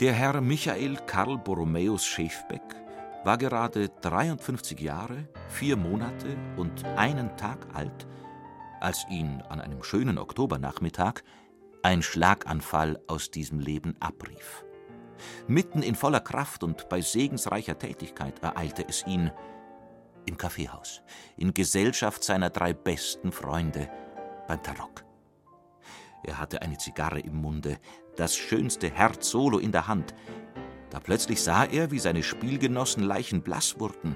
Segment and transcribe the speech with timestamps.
[0.00, 2.62] Der Herr Michael Karl Borromäus Schäfbeck
[3.22, 8.06] war gerade 53 Jahre, vier Monate und einen Tag alt,
[8.80, 11.20] als ihn an einem schönen Oktobernachmittag
[11.82, 14.64] ein Schlaganfall aus diesem Leben abrief.
[15.46, 19.30] Mitten in voller Kraft und bei segensreicher Tätigkeit ereilte es ihn
[20.24, 21.02] im Kaffeehaus,
[21.36, 23.90] in Gesellschaft seiner drei besten Freunde
[24.48, 25.04] beim Tarock.
[26.22, 27.78] Er hatte eine Zigarre im Munde,
[28.20, 30.14] das schönste Herz-Solo in der Hand.
[30.90, 34.14] Da plötzlich sah er, wie seine Spielgenossen leichenblass wurden,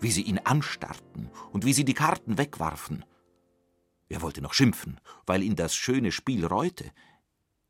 [0.00, 3.04] wie sie ihn anstarrten und wie sie die Karten wegwarfen.
[4.08, 6.92] Er wollte noch schimpfen, weil ihn das schöne Spiel reute.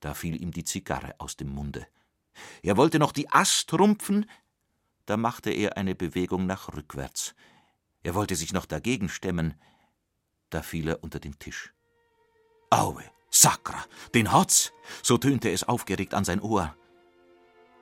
[0.01, 1.87] Da fiel ihm die Zigarre aus dem Munde.
[2.63, 4.29] Er wollte noch die Ast rumpfen,
[5.07, 7.35] da machte er eine Bewegung nach rückwärts.
[8.03, 9.55] Er wollte sich noch dagegen stemmen,
[10.51, 11.73] da fiel er unter den Tisch.
[12.69, 13.05] Aue!
[13.35, 13.83] Sakra,
[14.15, 14.73] den hat's!
[15.03, 16.77] So tönte es aufgeregt an sein Ohr.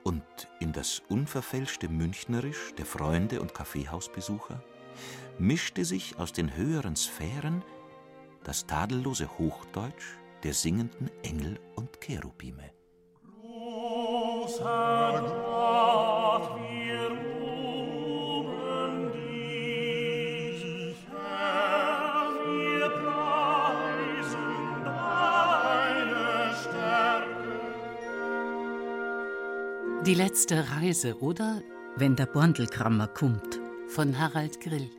[0.05, 0.25] Und
[0.61, 4.63] in das unverfälschte Münchnerisch der Freunde und Kaffeehausbesucher
[5.39, 7.63] mischte sich aus den höheren Sphären
[8.45, 12.71] das tadellose Hochdeutsch der singenden Engel und Cherubime.
[13.43, 14.71] Großer
[30.11, 31.63] Die letzte Reise, oder?
[31.95, 33.61] Wenn der Borndelkrammer kommt.
[33.87, 34.91] Von Harald Grill.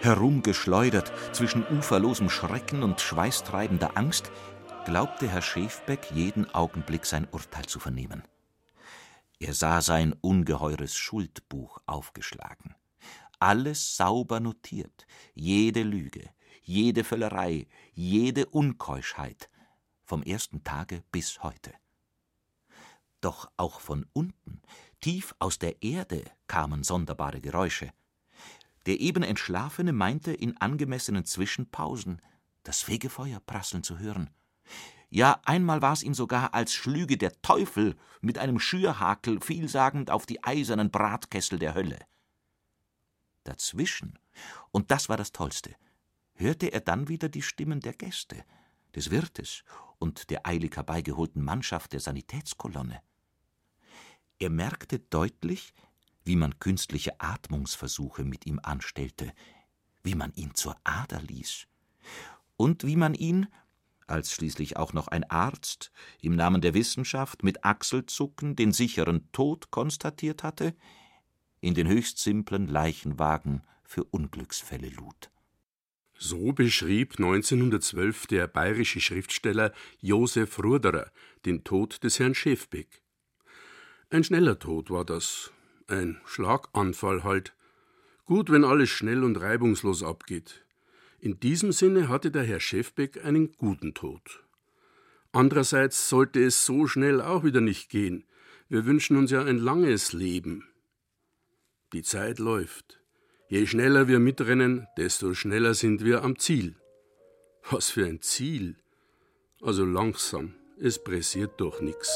[0.00, 4.32] Herumgeschleudert zwischen uferlosem Schrecken und schweißtreibender Angst,
[4.86, 8.22] glaubte Herr Schäfbeck jeden Augenblick sein Urteil zu vernehmen.
[9.40, 12.74] Er sah sein ungeheures Schuldbuch aufgeschlagen.
[13.40, 16.30] Alles sauber notiert, jede Lüge,
[16.68, 19.48] jede Völlerei, jede Unkeuschheit,
[20.04, 21.72] vom ersten Tage bis heute.
[23.22, 24.60] Doch auch von unten,
[25.00, 27.90] tief aus der Erde, kamen sonderbare Geräusche.
[28.84, 32.20] Der eben Entschlafene meinte in angemessenen Zwischenpausen
[32.64, 34.28] das Fegefeuer prasseln zu hören.
[35.08, 40.44] Ja, einmal war's ihm sogar, als schlüge der Teufel mit einem Schürhakel vielsagend auf die
[40.44, 41.98] eisernen Bratkessel der Hölle.
[43.44, 44.18] Dazwischen,
[44.70, 45.74] und das war das Tollste,
[46.38, 48.44] hörte er dann wieder die Stimmen der Gäste,
[48.94, 49.64] des Wirtes
[49.98, 53.00] und der eilig herbeigeholten Mannschaft der Sanitätskolonne.
[54.38, 55.74] Er merkte deutlich,
[56.24, 59.32] wie man künstliche Atmungsversuche mit ihm anstellte,
[60.02, 61.66] wie man ihn zur Ader ließ
[62.56, 63.48] und wie man ihn,
[64.06, 65.90] als schließlich auch noch ein Arzt
[66.22, 70.74] im Namen der Wissenschaft mit Achselzucken den sicheren Tod konstatiert hatte,
[71.60, 75.30] in den höchst simplen Leichenwagen für Unglücksfälle lud.
[76.20, 81.12] So beschrieb 1912 der bayerische Schriftsteller Josef Ruderer
[81.46, 83.02] den Tod des Herrn Schäfbeck.
[84.10, 85.52] Ein schneller Tod war das,
[85.86, 87.54] ein Schlaganfall halt.
[88.24, 90.64] Gut, wenn alles schnell und reibungslos abgeht.
[91.20, 94.44] In diesem Sinne hatte der Herr Schäfbeck einen guten Tod.
[95.30, 98.24] Andererseits sollte es so schnell auch wieder nicht gehen.
[98.68, 100.66] Wir wünschen uns ja ein langes Leben.
[101.92, 103.00] Die Zeit läuft.
[103.50, 106.76] Je schneller wir mitrennen, desto schneller sind wir am Ziel.
[107.70, 108.76] Was für ein Ziel?
[109.62, 112.10] Also langsam, es pressiert doch nichts.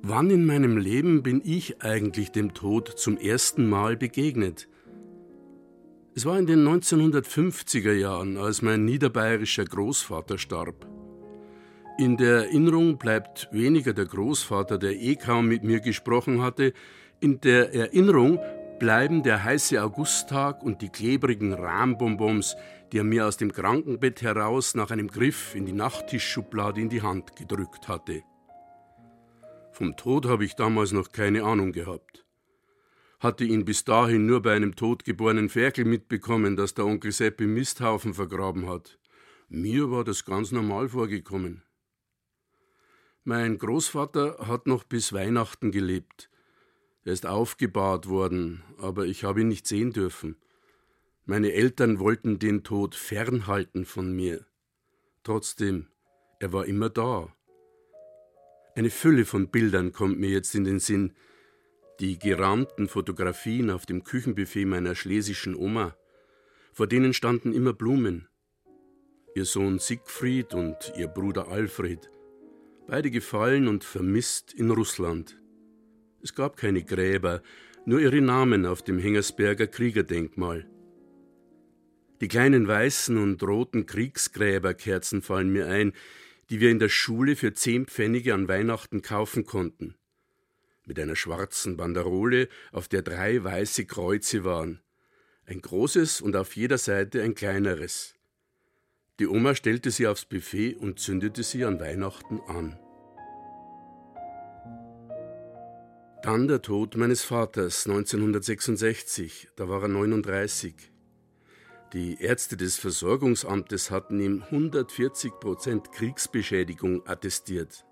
[0.00, 4.66] Wann in meinem Leben bin ich eigentlich dem Tod zum ersten Mal begegnet?
[6.14, 10.86] Es war in den 1950er Jahren, als mein niederbayerischer Großvater starb.
[11.96, 16.72] In der Erinnerung bleibt weniger der Großvater, der eh kaum mit mir gesprochen hatte,
[17.20, 18.40] in der Erinnerung
[18.80, 22.56] bleiben der heiße Augusttag und die klebrigen Rahmbonbons,
[22.90, 27.02] die er mir aus dem Krankenbett heraus nach einem Griff in die Nachttischschublade in die
[27.02, 28.24] Hand gedrückt hatte.
[29.70, 32.24] Vom Tod habe ich damals noch keine Ahnung gehabt.
[33.20, 37.54] Hatte ihn bis dahin nur bei einem totgeborenen Ferkel mitbekommen, dass der Onkel Sepp im
[37.54, 38.98] Misthaufen vergraben hat.
[39.48, 41.62] Mir war das ganz normal vorgekommen.
[43.26, 46.28] Mein Großvater hat noch bis Weihnachten gelebt.
[47.04, 50.36] Er ist aufgebahrt worden, aber ich habe ihn nicht sehen dürfen.
[51.24, 54.44] Meine Eltern wollten den Tod fernhalten von mir.
[55.22, 55.86] Trotzdem,
[56.38, 57.34] er war immer da.
[58.74, 61.14] Eine Fülle von Bildern kommt mir jetzt in den Sinn.
[62.00, 65.96] Die gerahmten Fotografien auf dem Küchenbuffet meiner schlesischen Oma,
[66.74, 68.28] vor denen standen immer Blumen.
[69.34, 72.10] Ihr Sohn Siegfried und ihr Bruder Alfred,
[72.86, 75.40] beide gefallen und vermisst in Russland.
[76.22, 77.42] Es gab keine Gräber,
[77.86, 80.66] nur ihre Namen auf dem Hengersberger Kriegerdenkmal.
[82.20, 85.92] Die kleinen weißen und roten Kriegsgräberkerzen fallen mir ein,
[86.50, 89.96] die wir in der Schule für zehn Pfennige an Weihnachten kaufen konnten.
[90.86, 94.80] Mit einer schwarzen Banderole, auf der drei weiße Kreuze waren.
[95.46, 98.13] Ein großes und auf jeder Seite ein kleineres.
[99.20, 102.78] Die Oma stellte sie aufs Buffet und zündete sie an Weihnachten an.
[106.22, 110.74] Dann der Tod meines Vaters 1966, da war er 39.
[111.92, 117.84] Die Ärzte des Versorgungsamtes hatten ihm 140 Prozent Kriegsbeschädigung attestiert.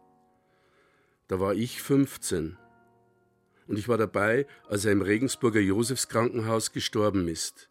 [1.28, 2.56] Da war ich 15
[3.68, 7.68] und ich war dabei, als er im Regensburger Josefskrankenhaus gestorben ist.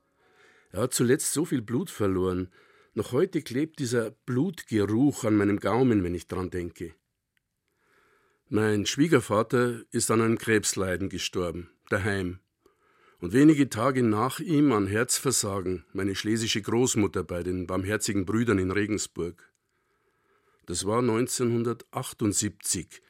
[0.71, 2.49] Er hat zuletzt so viel Blut verloren.
[2.93, 6.93] Noch heute klebt dieser Blutgeruch an meinem Gaumen, wenn ich dran denke.
[8.49, 12.41] Mein Schwiegervater ist an einem Krebsleiden gestorben, daheim
[13.21, 18.71] und wenige Tage nach ihm an Herzversagen meine schlesische Großmutter bei den Barmherzigen Brüdern in
[18.71, 19.49] Regensburg.
[20.65, 23.01] Das war 1978.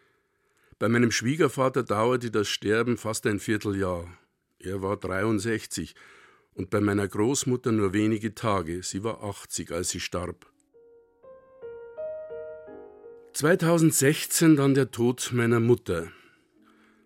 [0.78, 4.06] Bei meinem Schwiegervater dauerte das Sterben fast ein Vierteljahr.
[4.60, 5.95] Er war 63
[6.53, 8.83] und bei meiner Großmutter nur wenige Tage.
[8.83, 10.51] Sie war 80, als sie starb.
[13.33, 16.12] 2016 dann der Tod meiner Mutter.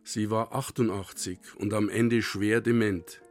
[0.03, 3.21] Sie war 88 und am Ende schwer dement.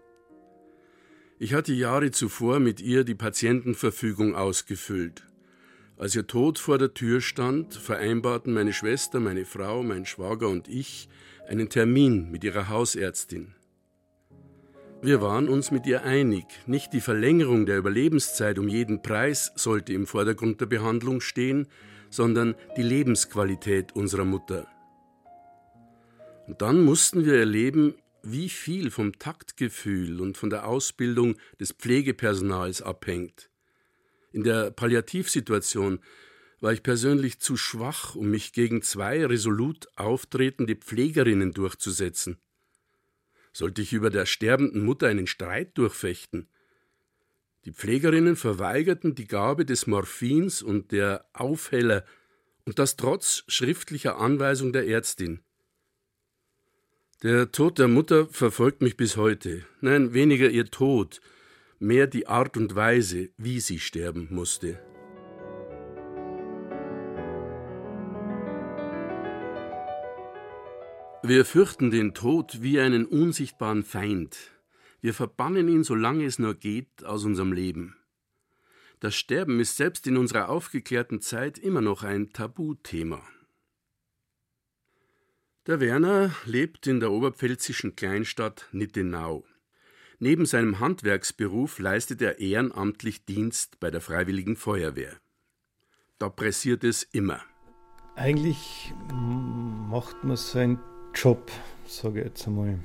[1.38, 5.24] Ich hatte Jahre zuvor mit ihr die Patientenverfügung ausgefüllt.
[5.96, 10.68] Als ihr Tod vor der Tür stand, vereinbarten meine Schwester, meine Frau, mein Schwager und
[10.68, 11.08] ich
[11.48, 13.54] einen Termin mit ihrer Hausärztin.
[15.04, 19.92] Wir waren uns mit ihr einig, nicht die Verlängerung der Überlebenszeit um jeden Preis sollte
[19.92, 21.66] im Vordergrund der Behandlung stehen,
[22.08, 24.66] sondern die Lebensqualität unserer Mutter.
[26.46, 32.80] Und dann mussten wir erleben, wie viel vom Taktgefühl und von der Ausbildung des Pflegepersonals
[32.80, 33.50] abhängt.
[34.32, 35.98] In der Palliativsituation
[36.60, 42.38] war ich persönlich zu schwach, um mich gegen zwei resolut auftretende Pflegerinnen durchzusetzen.
[43.54, 46.48] Sollte ich über der sterbenden Mutter einen Streit durchfechten?
[47.64, 52.04] Die Pflegerinnen verweigerten die Gabe des Morphins und der Aufheller,
[52.66, 55.40] und das trotz schriftlicher Anweisung der Ärztin.
[57.22, 59.64] Der Tod der Mutter verfolgt mich bis heute.
[59.80, 61.20] Nein, weniger ihr Tod,
[61.78, 64.83] mehr die Art und Weise, wie sie sterben musste.
[71.26, 74.36] Wir fürchten den Tod wie einen unsichtbaren Feind.
[75.00, 77.96] Wir verbannen ihn, solange es nur geht, aus unserem Leben.
[79.00, 83.22] Das Sterben ist selbst in unserer aufgeklärten Zeit immer noch ein Tabuthema.
[85.66, 89.46] Der Werner lebt in der oberpfälzischen Kleinstadt Nittenau.
[90.18, 95.18] Neben seinem Handwerksberuf leistet er ehrenamtlich Dienst bei der Freiwilligen Feuerwehr.
[96.18, 97.40] Da pressiert es immer.
[98.14, 98.92] Eigentlich
[99.88, 100.78] macht man seinen
[101.14, 101.50] Job,
[101.86, 102.78] sage ich jetzt einmal.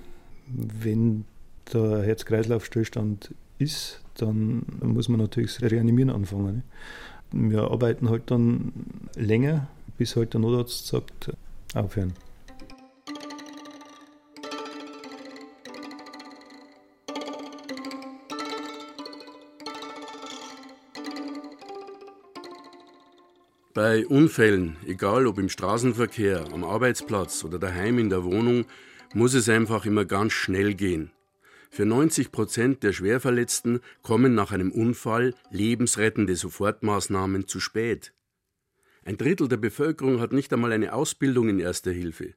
[0.48, 1.26] Wenn
[1.74, 6.64] der Herz-Kreislauf-Stillstand ist, dann muss man natürlich das Reanimieren anfangen.
[7.32, 8.74] Wir arbeiten halt dann
[9.16, 9.68] länger,
[9.98, 11.32] bis halt der Notarzt sagt,
[11.76, 12.14] aufhören.
[23.82, 28.66] Bei Unfällen, egal ob im Straßenverkehr, am Arbeitsplatz oder daheim in der Wohnung,
[29.14, 31.12] muss es einfach immer ganz schnell gehen.
[31.70, 38.12] Für 90 Prozent der Schwerverletzten kommen nach einem Unfall lebensrettende Sofortmaßnahmen zu spät.
[39.06, 42.34] Ein Drittel der Bevölkerung hat nicht einmal eine Ausbildung in Erster Hilfe.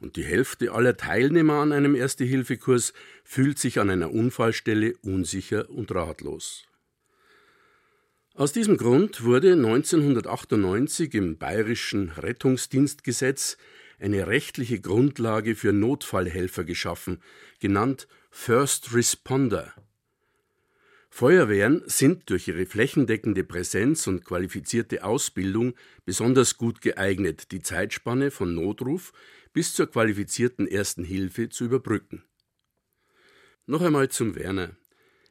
[0.00, 5.94] Und die Hälfte aller Teilnehmer an einem Erste-Hilfe-Kurs fühlt sich an einer Unfallstelle unsicher und
[5.94, 6.64] ratlos.
[8.38, 13.56] Aus diesem Grund wurde 1998 im Bayerischen Rettungsdienstgesetz
[13.98, 17.20] eine rechtliche Grundlage für Notfallhelfer geschaffen,
[17.58, 19.74] genannt First Responder.
[21.10, 28.54] Feuerwehren sind durch ihre flächendeckende Präsenz und qualifizierte Ausbildung besonders gut geeignet, die Zeitspanne von
[28.54, 29.12] Notruf
[29.52, 32.22] bis zur qualifizierten Ersten Hilfe zu überbrücken.
[33.66, 34.77] Noch einmal zum Werner.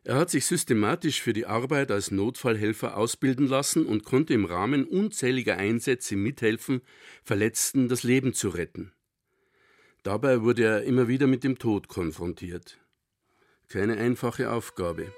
[0.07, 4.85] Er hat sich systematisch für die Arbeit als Notfallhelfer ausbilden lassen und konnte im Rahmen
[4.85, 6.79] unzähliger Einsätze mithelfen,
[7.25, 8.93] Verletzten das Leben zu retten.
[10.03, 12.77] Dabei wurde er immer wieder mit dem Tod konfrontiert.
[13.67, 15.11] Keine einfache Aufgabe.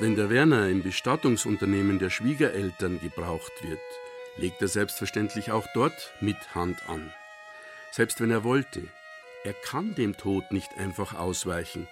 [0.00, 3.78] Wenn der Werner im Bestattungsunternehmen der Schwiegereltern gebraucht wird,
[4.36, 7.12] legt er selbstverständlich auch dort mit Hand an.
[7.90, 8.82] Selbst wenn er wollte,
[9.44, 11.86] er kann dem Tod nicht einfach ausweichen.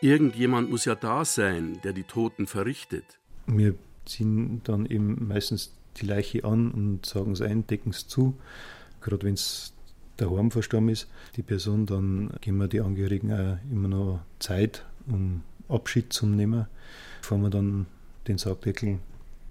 [0.00, 3.04] Irgendjemand muss ja da sein, der die Toten verrichtet.
[3.46, 3.74] Wir
[4.04, 8.38] ziehen dann eben meistens die Leiche an und sagen es ein, decken es zu.
[9.00, 9.72] Gerade wenn es
[10.16, 15.42] daheim verstorben ist, die Person, dann geben wir die Angehörigen auch immer noch Zeit, um
[15.68, 16.66] Abschied zu nehmen
[17.24, 17.86] bevor man dann
[18.28, 18.98] den Sargdeckel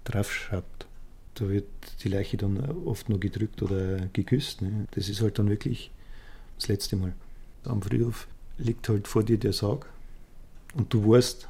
[0.04, 0.86] draufschraubt.
[1.34, 1.66] Da wird
[2.02, 4.62] die Leiche dann oft noch gedrückt oder geküsst.
[4.62, 4.86] Ne?
[4.92, 5.90] Das ist halt dann wirklich
[6.58, 7.12] das letzte Mal.
[7.64, 9.86] Am Friedhof liegt halt vor dir der Sarg
[10.74, 11.48] und du weißt,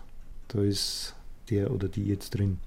[0.49, 1.14] da ist
[1.50, 2.59] der oder die jetzt drin.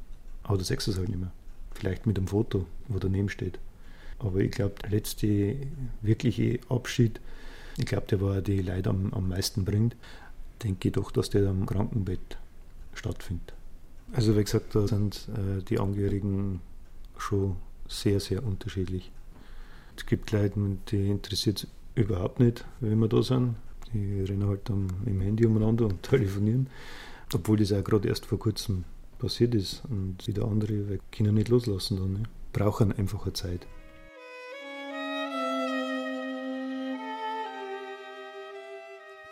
[0.43, 1.31] Aber du sagst es halt nicht mehr.
[1.71, 3.59] Vielleicht mit einem Foto, wo daneben steht.
[4.19, 5.55] Aber ich glaube, der letzte
[6.01, 7.19] wirkliche Abschied,
[7.77, 9.95] ich glaube, der war die Leute am, am meisten bringt,
[10.63, 12.37] denke ich doch, dass der am Krankenbett
[12.95, 13.53] stattfindet.
[14.13, 16.61] Also wie gesagt, da sind äh, die Angehörigen
[17.21, 17.55] schon
[17.87, 19.11] sehr, sehr unterschiedlich.
[19.95, 20.59] Es gibt Leute,
[20.89, 23.55] die interessiert es überhaupt nicht, wenn wir da sind.
[23.93, 26.69] Die rennen halt dann im Handy umeinander und telefonieren.
[27.33, 28.83] Obwohl das auch gerade erst vor kurzem
[29.17, 29.83] passiert ist.
[29.89, 32.13] Und wieder andere können nicht loslassen dann.
[32.13, 32.23] Ne?
[32.53, 33.67] Brauchen einfach eine Zeit.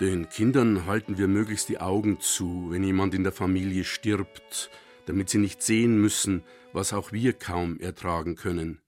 [0.01, 4.69] Den Kindern halten wir möglichst die Augen zu, wenn jemand in der Familie stirbt,
[5.05, 6.43] damit sie nicht sehen müssen,
[6.73, 8.79] was auch wir kaum ertragen können.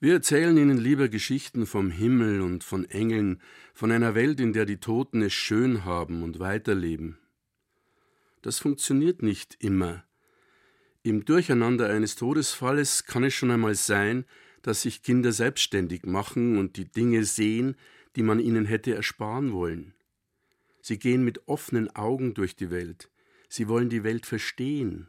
[0.00, 3.40] Wir erzählen ihnen lieber Geschichten vom Himmel und von Engeln,
[3.74, 7.18] von einer Welt, in der die Toten es schön haben und weiterleben.
[8.42, 10.04] Das funktioniert nicht immer.
[11.02, 14.24] Im Durcheinander eines Todesfalles kann es schon einmal sein,
[14.62, 17.76] dass sich Kinder selbstständig machen und die Dinge sehen,
[18.14, 19.94] die man ihnen hätte ersparen wollen.
[20.80, 23.10] Sie gehen mit offenen Augen durch die Welt.
[23.48, 25.08] Sie wollen die Welt verstehen.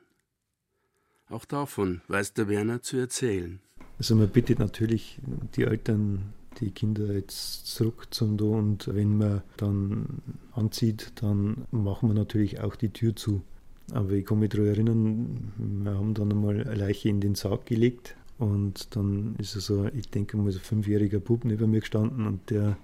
[1.29, 3.60] Auch davon weiß der Werner zu erzählen.
[3.98, 5.19] Also man bittet natürlich
[5.55, 10.22] die Eltern, die Kinder jetzt zurück zum Do und wenn man dann
[10.53, 13.43] anzieht, dann machen wir natürlich auch die Tür zu.
[13.91, 15.53] Aber ich kann mich daran erinnern,
[15.84, 20.10] wir haben dann einmal eine Leiche in den Sarg gelegt und dann ist so, ich
[20.10, 22.77] denke mal, so ein fünfjähriger Bub neben mir gestanden und der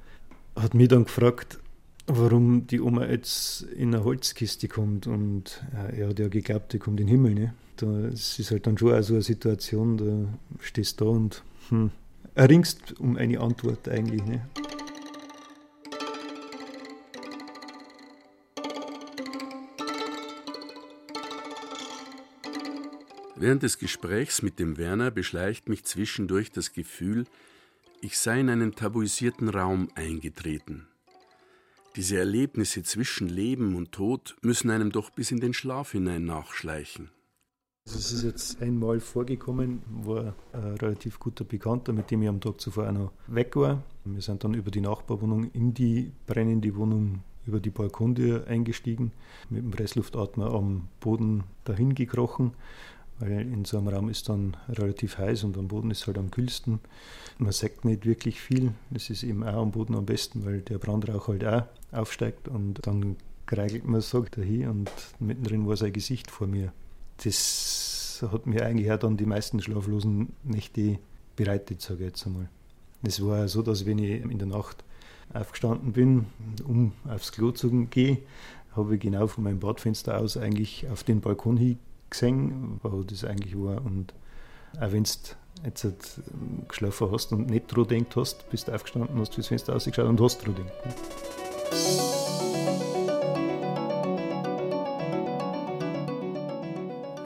[0.55, 1.59] hat mich dann gefragt,
[2.07, 5.07] warum die Oma jetzt in eine Holzkiste kommt.
[5.07, 7.35] Und äh, er hat ja geglaubt, die kommt in den Himmel.
[7.35, 7.53] Ne?
[7.77, 11.91] Das ist halt dann schon auch so eine Situation, da stehst du da und hm,
[12.35, 14.23] erringst um eine Antwort eigentlich.
[14.25, 14.41] Ne?
[23.37, 27.25] Während des Gesprächs mit dem Werner beschleicht mich zwischendurch das Gefühl,
[27.99, 30.87] ich sei in einen tabuisierten Raum eingetreten.
[31.95, 37.09] Diese Erlebnisse zwischen Leben und Tod müssen einem doch bis in den Schlaf hinein nachschleichen.
[37.87, 42.41] Also es ist jetzt einmal vorgekommen, war ein relativ guter Bekannter, mit dem ich am
[42.41, 43.81] Tag zuvor auch noch weg war.
[44.03, 49.11] Wir sind dann über die Nachbarwohnung in die brennende Wohnung über die Balkontür eingestiegen,
[49.49, 52.53] mit dem Pressluftatmer am Boden dahin gekrochen
[53.19, 56.31] weil in so einem Raum ist dann relativ heiß und am Boden ist halt am
[56.31, 56.79] kühlsten.
[57.37, 60.77] Man sagt nicht wirklich viel, das ist eben auch am Boden am besten, weil der
[60.77, 66.31] Brandrauch halt auch aufsteigt und dann kreigelt man, er hier und mittendrin war sein Gesicht
[66.31, 66.73] vor mir.
[67.23, 70.99] Das hat mir eigentlich auch dann die meisten schlaflosen Nächte
[71.35, 72.49] bereitet, sage ich jetzt einmal.
[73.03, 74.83] Es war so, dass wenn ich in der Nacht
[75.33, 76.25] aufgestanden bin,
[76.65, 78.17] um aufs Klo zu gehen,
[78.75, 81.77] habe ich genau von meinem Badfenster aus eigentlich auf den Balkon hin
[82.09, 83.83] gesehen, wo das eigentlich war.
[83.85, 84.13] Und
[84.79, 85.09] auch wenn du
[85.63, 86.21] jetzt halt
[86.67, 90.21] geschlafen hast und nicht dran gedacht hast, bist du aufgestanden, hast fürs Fenster ausgeschaut und
[90.21, 90.73] hast dran gedacht.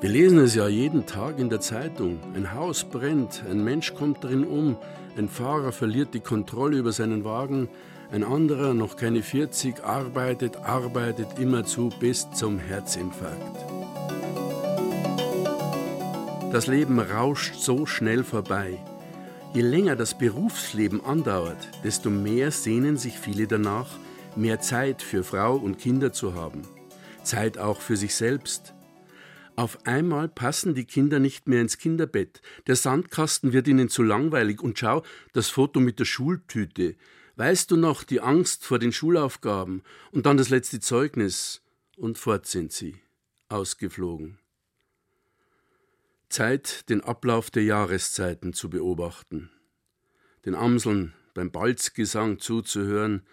[0.02, 2.20] Wir lesen es ja jeden Tag in der Zeitung.
[2.34, 4.78] Ein Haus brennt, ein Mensch kommt drin um,
[5.18, 7.68] ein Fahrer verliert die Kontrolle über seinen Wagen,
[8.12, 13.79] ein anderer, noch keine 40, arbeitet, arbeitet immerzu bis zum Herzinfarkt.
[16.52, 18.84] Das Leben rauscht so schnell vorbei.
[19.54, 24.00] Je länger das Berufsleben andauert, desto mehr sehnen sich viele danach,
[24.36, 26.64] mehr Zeit für Frau und Kinder zu haben.
[27.24, 28.74] Zeit auch für sich selbst.
[29.56, 32.42] Auf einmal passen die Kinder nicht mehr ins Kinderbett.
[32.66, 34.60] Der Sandkasten wird ihnen zu langweilig.
[34.60, 35.04] Und schau,
[35.34, 36.96] das Foto mit der Schultüte.
[37.36, 41.62] Weißt du noch die Angst vor den Schulaufgaben und dann das letzte Zeugnis?
[41.96, 42.96] Und fort sind sie,
[43.50, 44.40] ausgeflogen.
[46.30, 49.50] Zeit, den Ablauf der Jahreszeiten zu beobachten,
[50.46, 53.26] den Amseln beim Balzgesang zuzuhören,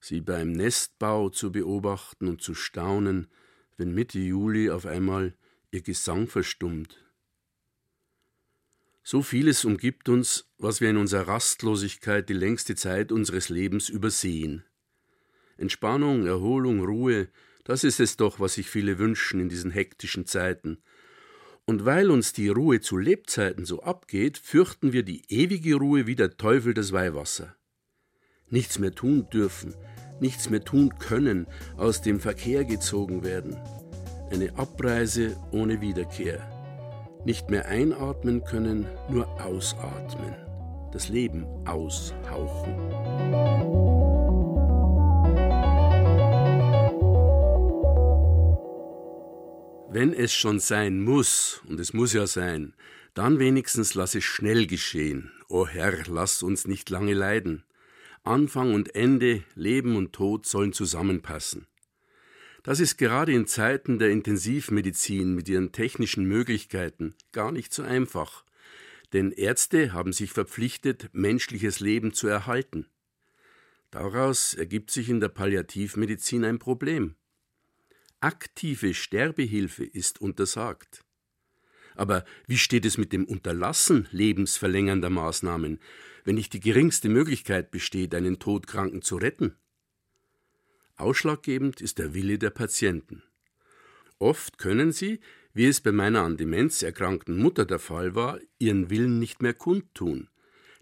[0.00, 3.28] sie beim Nestbau zu beobachten und zu staunen,
[3.76, 5.34] wenn Mitte Juli auf einmal
[5.70, 7.02] ihr Gesang verstummt.
[9.02, 14.64] So vieles umgibt uns, was wir in unserer Rastlosigkeit die längste Zeit unseres Lebens übersehen.
[15.56, 17.28] Entspannung, Erholung, Ruhe,
[17.62, 20.78] das ist es doch, was sich viele wünschen in diesen hektischen Zeiten.
[21.68, 26.14] Und weil uns die Ruhe zu Lebzeiten so abgeht, fürchten wir die ewige Ruhe wie
[26.14, 27.56] der Teufel das Weihwasser.
[28.48, 29.74] Nichts mehr tun dürfen,
[30.20, 33.56] nichts mehr tun können, aus dem Verkehr gezogen werden.
[34.30, 36.40] Eine Abreise ohne Wiederkehr.
[37.24, 40.36] Nicht mehr einatmen können, nur ausatmen.
[40.92, 43.95] Das Leben aushauchen.
[49.88, 52.74] Wenn es schon sein muss, und es muss ja sein,
[53.14, 55.30] dann wenigstens lass es schnell geschehen.
[55.48, 57.62] O Herr, lass uns nicht lange leiden.
[58.24, 61.66] Anfang und Ende, Leben und Tod sollen zusammenpassen.
[62.64, 68.44] Das ist gerade in Zeiten der Intensivmedizin mit ihren technischen Möglichkeiten gar nicht so einfach.
[69.12, 72.86] Denn Ärzte haben sich verpflichtet, menschliches Leben zu erhalten.
[73.92, 77.14] Daraus ergibt sich in der Palliativmedizin ein Problem.
[78.20, 81.04] Aktive Sterbehilfe ist untersagt.
[81.94, 85.80] Aber wie steht es mit dem Unterlassen lebensverlängernder Maßnahmen,
[86.24, 89.54] wenn nicht die geringste Möglichkeit besteht, einen Todkranken zu retten?
[90.96, 93.22] Ausschlaggebend ist der Wille der Patienten.
[94.18, 95.20] Oft können sie,
[95.52, 99.54] wie es bei meiner an Demenz erkrankten Mutter der Fall war, ihren Willen nicht mehr
[99.54, 100.28] kundtun.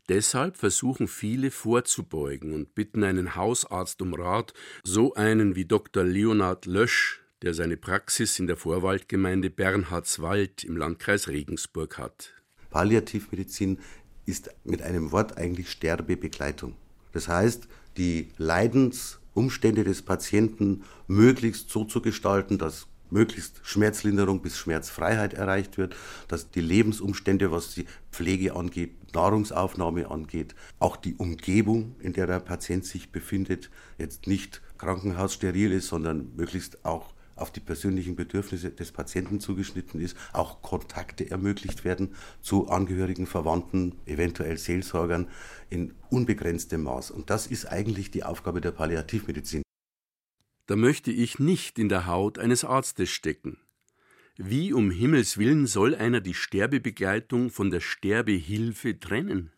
[0.08, 4.52] Deshalb versuchen viele vorzubeugen und bitten einen Hausarzt um Rat,
[4.84, 6.04] so einen wie Dr.
[6.04, 12.32] Leonhard Lösch, der seine Praxis in der Vorwaldgemeinde Bernhardswald im Landkreis Regensburg hat.
[12.70, 13.78] Palliativmedizin
[14.26, 16.76] ist mit einem Wort eigentlich Sterbebegleitung.
[17.12, 25.34] Das heißt, die Leidensumstände des Patienten möglichst so zu gestalten, dass möglichst Schmerzlinderung bis Schmerzfreiheit
[25.34, 25.94] erreicht wird,
[26.26, 32.40] dass die Lebensumstände, was die Pflege angeht, Nahrungsaufnahme angeht, auch die Umgebung, in der der
[32.40, 38.92] Patient sich befindet, jetzt nicht krankenhaussteril ist, sondern möglichst auch auf die persönlichen Bedürfnisse des
[38.92, 45.28] Patienten zugeschnitten ist, auch Kontakte ermöglicht werden zu Angehörigen, Verwandten, eventuell Seelsorgern
[45.70, 47.10] in unbegrenztem Maß.
[47.10, 49.62] Und das ist eigentlich die Aufgabe der Palliativmedizin.
[50.66, 53.58] Da möchte ich nicht in der Haut eines Arztes stecken.
[54.36, 59.52] Wie um Himmels willen soll einer die Sterbebegleitung von der Sterbehilfe trennen?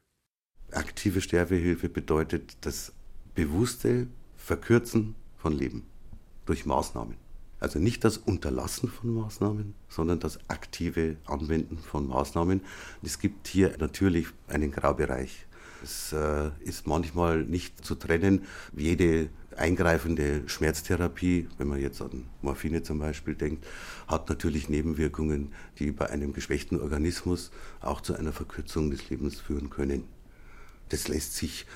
[0.71, 2.93] Aktive Sterbehilfe bedeutet das
[3.35, 5.87] bewusste Verkürzen von Leben
[6.45, 7.26] durch Maßnahmen.
[7.67, 12.61] Also nicht das Unterlassen von Maßnahmen, sondern das aktive Anwenden von Maßnahmen.
[13.03, 15.47] Es gibt hier natürlich einen Graubereich.
[15.83, 18.45] Es äh, ist manchmal nicht zu trennen.
[18.77, 23.67] Jede eingreifende Schmerztherapie, wenn man jetzt an Morphine zum Beispiel denkt,
[24.07, 27.51] hat natürlich Nebenwirkungen, die bei einem geschwächten Organismus
[27.81, 30.05] auch zu einer Verkürzung des Lebens führen können.
[30.91, 31.67] Das lässt sich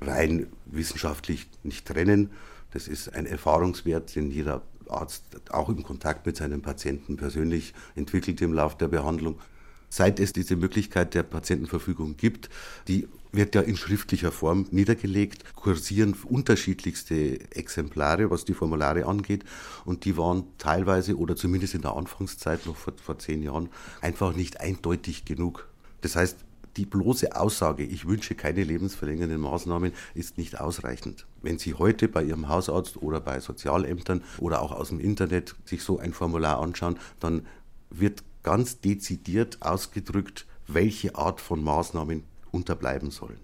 [0.00, 2.30] rein wissenschaftlich nicht trennen.
[2.70, 8.40] Das ist ein Erfahrungswert, den jeder Arzt auch im Kontakt mit seinen Patienten persönlich entwickelt
[8.40, 9.40] im Laufe der Behandlung.
[9.88, 12.50] Seit es diese Möglichkeit der Patientenverfügung gibt,
[12.88, 19.44] die wird ja in schriftlicher Form niedergelegt, kursieren unterschiedlichste Exemplare, was die Formulare angeht.
[19.84, 23.68] Und die waren teilweise oder zumindest in der Anfangszeit, noch vor, vor zehn Jahren,
[24.00, 25.68] einfach nicht eindeutig genug.
[26.00, 26.38] Das heißt,
[26.76, 31.26] die bloße Aussage, ich wünsche keine lebensverlängernden Maßnahmen, ist nicht ausreichend.
[31.42, 35.82] Wenn Sie heute bei Ihrem Hausarzt oder bei Sozialämtern oder auch aus dem Internet sich
[35.82, 37.46] so ein Formular anschauen, dann
[37.90, 43.38] wird ganz dezidiert ausgedrückt, welche Art von Maßnahmen unterbleiben sollen.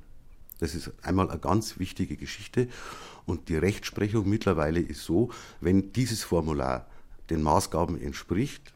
[0.59, 2.69] Das ist einmal eine ganz wichtige Geschichte
[3.25, 6.87] und die Rechtsprechung mittlerweile ist so, wenn dieses Formular
[7.31, 8.75] den Maßgaben entspricht,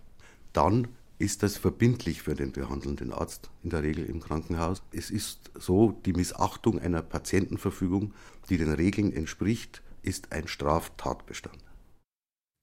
[0.52, 0.88] dann
[1.18, 4.82] ist das verbindlich für den behandelnden Arzt in der Regel im Krankenhaus.
[4.92, 8.14] Es ist so, die Missachtung einer Patientenverfügung,
[8.48, 11.58] die den Regeln entspricht, ist ein Straftatbestand.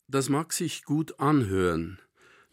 [0.08, 2.00] Das mag sich gut anhören.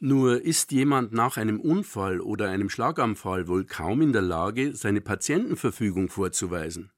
[0.01, 5.01] Nur ist jemand nach einem Unfall oder einem Schlaganfall wohl kaum in der Lage, seine
[5.01, 6.93] Patientenverfügung vorzuweisen.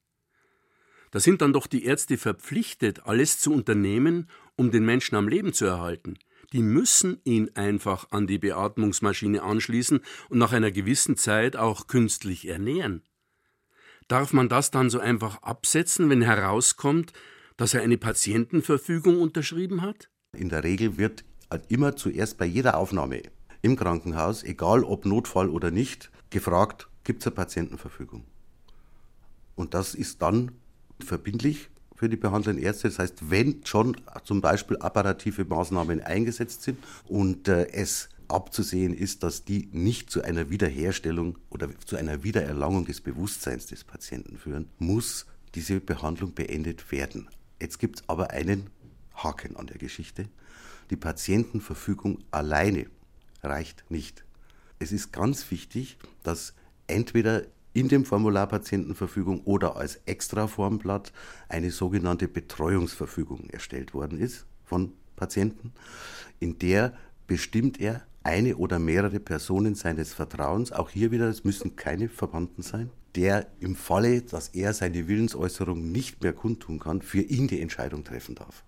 [1.10, 5.54] Da sind dann doch die Ärzte verpflichtet, alles zu unternehmen, um den Menschen am Leben
[5.54, 6.18] zu erhalten.
[6.52, 12.48] Die müssen ihn einfach an die Beatmungsmaschine anschließen und nach einer gewissen Zeit auch künstlich
[12.48, 13.02] ernähren.
[14.08, 17.12] Darf man das dann so einfach absetzen, wenn herauskommt,
[17.56, 20.10] dass er eine Patientenverfügung unterschrieben hat?
[20.36, 21.24] In der Regel wird
[21.68, 23.22] immer zuerst bei jeder Aufnahme
[23.62, 28.24] im Krankenhaus, egal ob Notfall oder nicht, gefragt, gibt es eine Patientenverfügung?
[29.54, 30.52] Und das ist dann
[31.04, 31.68] verbindlich
[32.00, 32.88] für die behandelnden Ärzte.
[32.88, 39.22] Das heißt, wenn schon zum Beispiel apparative Maßnahmen eingesetzt sind und äh, es abzusehen ist,
[39.22, 44.70] dass die nicht zu einer Wiederherstellung oder zu einer Wiedererlangung des Bewusstseins des Patienten führen,
[44.78, 47.28] muss diese Behandlung beendet werden.
[47.60, 48.70] Jetzt gibt es aber einen
[49.14, 50.26] Haken an der Geschichte.
[50.88, 52.86] Die Patientenverfügung alleine
[53.42, 54.24] reicht nicht.
[54.78, 56.54] Es ist ganz wichtig, dass
[56.86, 61.12] entweder in dem Formular Patientenverfügung oder als Extraformblatt
[61.48, 65.72] eine sogenannte Betreuungsverfügung erstellt worden ist von Patienten,
[66.38, 66.94] in der
[67.26, 72.62] bestimmt er eine oder mehrere Personen seines Vertrauens, auch hier wieder, es müssen keine Verwandten
[72.62, 77.60] sein, der im Falle, dass er seine Willensäußerung nicht mehr kundtun kann, für ihn die
[77.60, 78.64] Entscheidung treffen darf.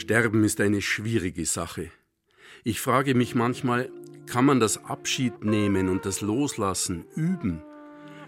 [0.00, 1.90] Sterben ist eine schwierige Sache.
[2.64, 3.90] Ich frage mich manchmal,
[4.26, 7.62] kann man das Abschied nehmen und das Loslassen üben?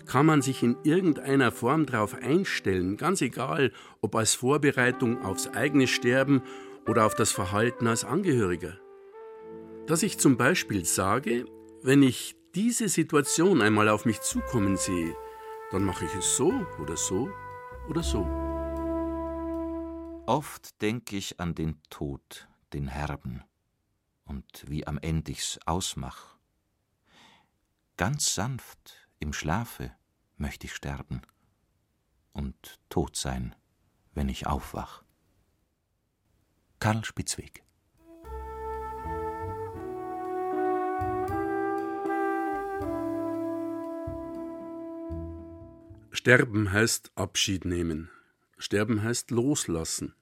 [0.05, 5.87] Kann man sich in irgendeiner Form darauf einstellen, ganz egal, ob als Vorbereitung aufs eigene
[5.87, 6.43] Sterben
[6.87, 8.79] oder auf das Verhalten als Angehöriger?
[9.87, 11.47] Dass ich zum Beispiel sage,
[11.83, 15.17] wenn ich diese Situation einmal auf mich zukommen sehe,
[15.71, 17.31] dann mache ich es so oder so
[17.89, 18.52] oder so.
[20.27, 23.43] Oft denk ich an den Tod, den Herben,
[24.25, 26.37] und wie am End ich's ausmach.
[27.97, 29.93] Ganz sanft im Schlafe
[30.37, 31.23] möcht ich sterben
[32.33, 33.57] und tot sein,
[34.15, 35.03] wenn ich aufwach.
[36.79, 37.65] Karl Spitzweg
[46.13, 48.09] Sterben heißt Abschied nehmen.
[48.63, 50.15] Sterben heißt loslassen.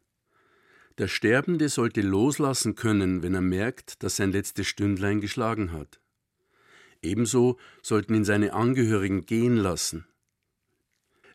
[0.98, 6.00] Der Sterbende sollte loslassen können, wenn er merkt, dass sein letztes Stündlein geschlagen hat.
[7.02, 10.06] Ebenso sollten ihn seine Angehörigen gehen lassen.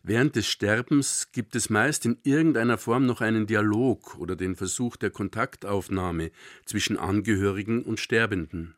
[0.02, 4.96] Während des Sterbens gibt es meist in irgendeiner Form noch einen Dialog oder den Versuch
[4.96, 6.30] der Kontaktaufnahme
[6.64, 8.76] zwischen Angehörigen und Sterbenden.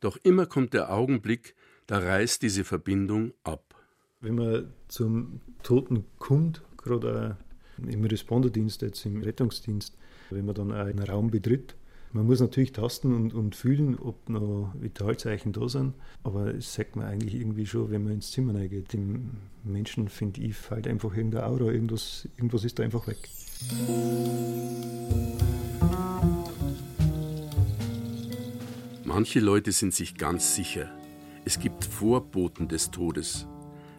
[0.00, 1.54] Doch immer kommt der Augenblick,
[1.86, 3.74] da reißt diese Verbindung ab.
[4.20, 7.36] Wenn man zum Toten kommt, gerade
[7.78, 9.96] im Responderdienst, jetzt im Rettungsdienst,
[10.30, 11.74] wenn man dann einen Raum betritt.
[12.12, 15.92] Man muss natürlich tasten und, und fühlen, ob noch Vitalzeichen da sind,
[16.24, 18.92] aber das sagt man eigentlich irgendwie schon, wenn man ins Zimmer reingeht.
[18.92, 19.32] Dem
[19.64, 23.18] Menschen, finde ich, fällt einfach irgendein Aura, irgendwas, irgendwas ist da einfach weg.
[29.04, 30.90] Manche Leute sind sich ganz sicher,
[31.44, 33.46] es gibt Vorboten des Todes.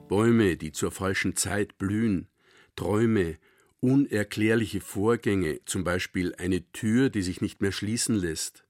[0.08, 2.28] Bäume, die zur falschen Zeit blühen,
[2.76, 3.38] Träume,
[3.80, 8.63] unerklärliche Vorgänge, zum Beispiel eine Tür, die sich nicht mehr schließen lässt.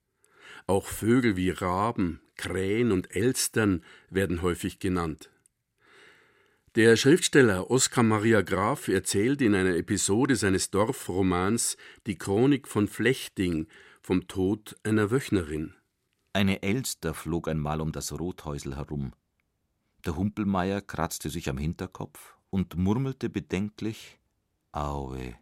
[0.65, 5.29] Auch Vögel wie Raben, Krähen und Elstern werden häufig genannt.
[6.75, 13.67] Der Schriftsteller Oskar Maria Graf erzählt in einer Episode seines Dorfromans Die Chronik von Flechting
[14.01, 15.73] vom Tod einer Wöchnerin.
[16.33, 19.13] Eine Elster flog einmal um das Rothäusel herum.
[20.05, 24.16] Der Humpelmeier kratzte sich am Hinterkopf und murmelte bedenklich
[24.79, 25.33] Aue,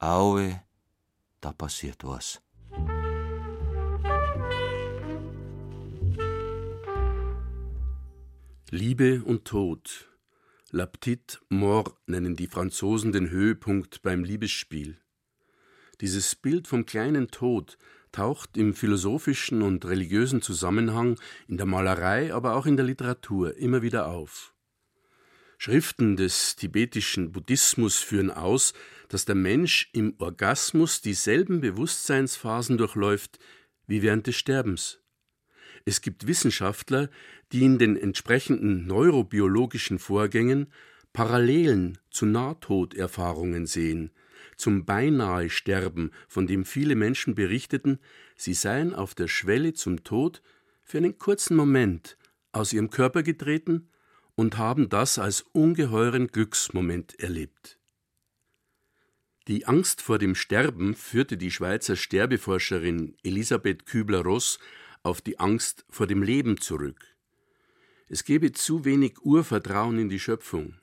[0.00, 0.60] Aue,
[1.40, 2.42] da passiert was.
[8.70, 10.10] Liebe und Tod.
[10.72, 14.98] La petite mort nennen die Franzosen den Höhepunkt beim Liebesspiel.
[16.00, 17.78] Dieses Bild vom kleinen Tod
[18.10, 23.82] taucht im philosophischen und religiösen Zusammenhang in der Malerei, aber auch in der Literatur immer
[23.82, 24.52] wieder auf.
[25.64, 28.72] Schriften des tibetischen Buddhismus führen aus,
[29.06, 33.38] dass der Mensch im Orgasmus dieselben Bewusstseinsphasen durchläuft
[33.86, 34.98] wie während des Sterbens.
[35.84, 37.10] Es gibt Wissenschaftler,
[37.52, 40.66] die in den entsprechenden neurobiologischen Vorgängen
[41.12, 44.10] Parallelen zu Nahtoderfahrungen sehen,
[44.56, 48.00] zum beinahe Sterben, von dem viele Menschen berichteten,
[48.34, 50.42] sie seien auf der Schwelle zum Tod
[50.82, 52.18] für einen kurzen Moment
[52.50, 53.88] aus ihrem Körper getreten
[54.42, 57.78] und haben das als ungeheuren Glücksmoment erlebt.
[59.46, 64.58] Die Angst vor dem Sterben führte die Schweizer Sterbeforscherin Elisabeth Kübler-Ross
[65.04, 67.06] auf die Angst vor dem Leben zurück.
[68.08, 70.74] Es gebe zu wenig Urvertrauen in die Schöpfung.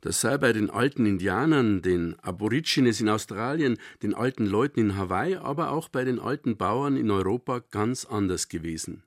[0.00, 5.36] Das sei bei den alten Indianern, den Aborigines in Australien, den alten Leuten in Hawaii,
[5.36, 9.02] aber auch bei den alten Bauern in Europa ganz anders gewesen.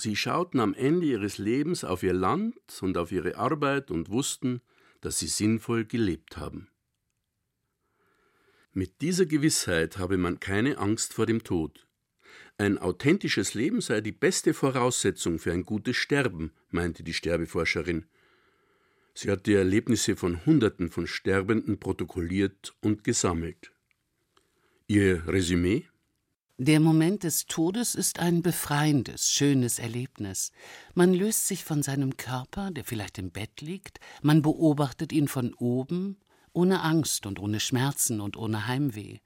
[0.00, 4.60] Sie schauten am Ende ihres Lebens auf ihr Land und auf ihre Arbeit und wussten,
[5.00, 6.68] dass sie sinnvoll gelebt haben.
[8.72, 11.88] Mit dieser Gewissheit habe man keine Angst vor dem Tod.
[12.58, 18.06] Ein authentisches Leben sei die beste Voraussetzung für ein gutes Sterben, meinte die Sterbeforscherin.
[19.14, 23.72] Sie hat die Erlebnisse von Hunderten von Sterbenden protokolliert und gesammelt.
[24.86, 25.88] Ihr Resümee?
[26.60, 30.50] Der Moment des Todes ist ein befreiendes, schönes Erlebnis.
[30.92, 35.54] Man löst sich von seinem Körper, der vielleicht im Bett liegt, man beobachtet ihn von
[35.54, 36.16] oben,
[36.52, 39.20] ohne Angst und ohne Schmerzen und ohne Heimweh.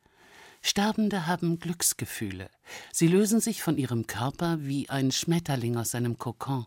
[0.61, 2.51] Sterbende haben Glücksgefühle.
[2.92, 6.66] Sie lösen sich von ihrem Körper wie ein Schmetterling aus seinem Kokon.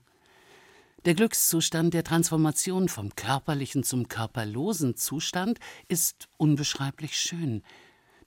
[1.06, 7.62] Der Glückszustand der Transformation vom körperlichen zum körperlosen Zustand ist unbeschreiblich schön.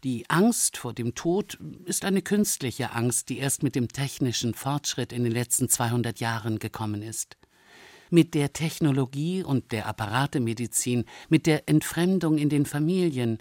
[0.04, 5.12] Die Angst vor dem Tod ist eine künstliche Angst, die erst mit dem technischen Fortschritt
[5.12, 7.37] in den letzten 200 Jahren gekommen ist.
[8.11, 13.38] Mit der Technologie und der Apparatemedizin, mit der Entfremdung in den Familien,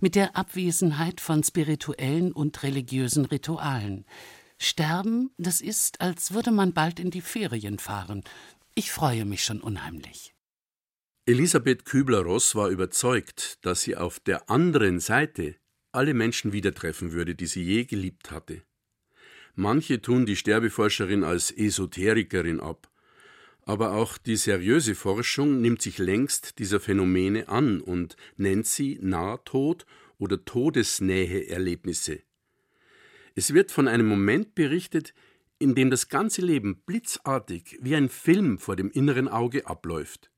[0.00, 4.04] mit der Abwesenheit von spirituellen und religiösen Ritualen.
[4.58, 8.24] Sterben, das ist, als würde man bald in die Ferien fahren,
[8.74, 10.34] ich freue mich schon unheimlich.
[11.26, 15.56] Elisabeth Kübler-Ross war überzeugt, dass sie auf der anderen Seite
[15.92, 18.62] alle Menschen wieder treffen würde, die sie je geliebt hatte.
[19.54, 22.90] Manche tun die Sterbeforscherin als Esoterikerin ab,
[23.62, 29.86] aber auch die seriöse Forschung nimmt sich längst dieser Phänomene an und nennt sie Nahtod
[30.18, 32.22] oder Todesnähe-Erlebnisse.
[33.34, 35.14] Es wird von einem Moment berichtet,
[35.58, 40.30] in dem das ganze Leben blitzartig wie ein Film vor dem inneren Auge abläuft.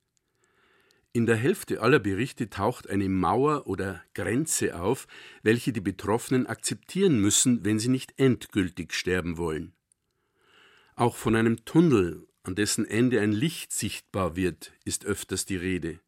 [1.15, 5.07] In der Hälfte aller Berichte taucht eine Mauer oder Grenze auf,
[5.43, 9.75] welche die Betroffenen akzeptieren müssen, wenn sie nicht endgültig sterben wollen.
[10.97, 16.01] Auch von einem Tunnel, an dessen Ende ein Licht sichtbar wird, ist öfters die Rede.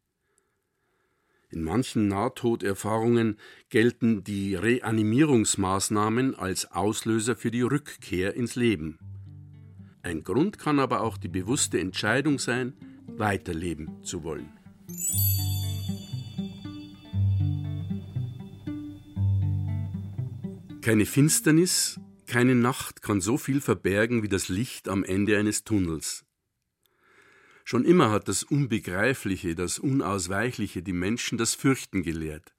[1.51, 3.37] In manchen Nahtoderfahrungen
[3.69, 8.97] gelten die Reanimierungsmaßnahmen als Auslöser für die Rückkehr ins Leben.
[10.01, 12.73] Ein Grund kann aber auch die bewusste Entscheidung sein,
[13.07, 14.64] weiterleben zu wollen.
[20.81, 26.25] Keine Finsternis, keine Nacht kann so viel verbergen wie das Licht am Ende eines Tunnels.
[27.63, 32.53] Schon immer hat das Unbegreifliche, das Unausweichliche die Menschen das Fürchten gelehrt.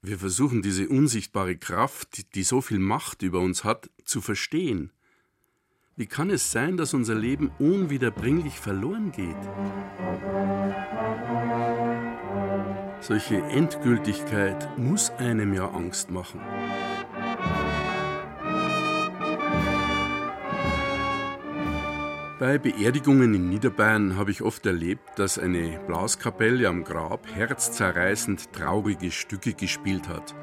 [0.00, 4.90] Wir versuchen diese unsichtbare Kraft, die so viel Macht über uns hat, zu verstehen.
[5.96, 9.36] Wie kann es sein, dass unser Leben unwiederbringlich verloren geht?
[13.00, 16.40] Solche Endgültigkeit muss einem ja Angst machen.
[22.38, 29.10] Bei Beerdigungen in Niederbayern habe ich oft erlebt, dass eine Blaskapelle am Grab herzzerreißend traurige
[29.10, 30.34] Stücke gespielt hat.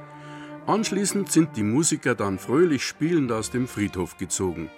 [0.66, 4.72] Anschließend sind die Musiker dann fröhlich spielend aus dem Friedhof gezogen.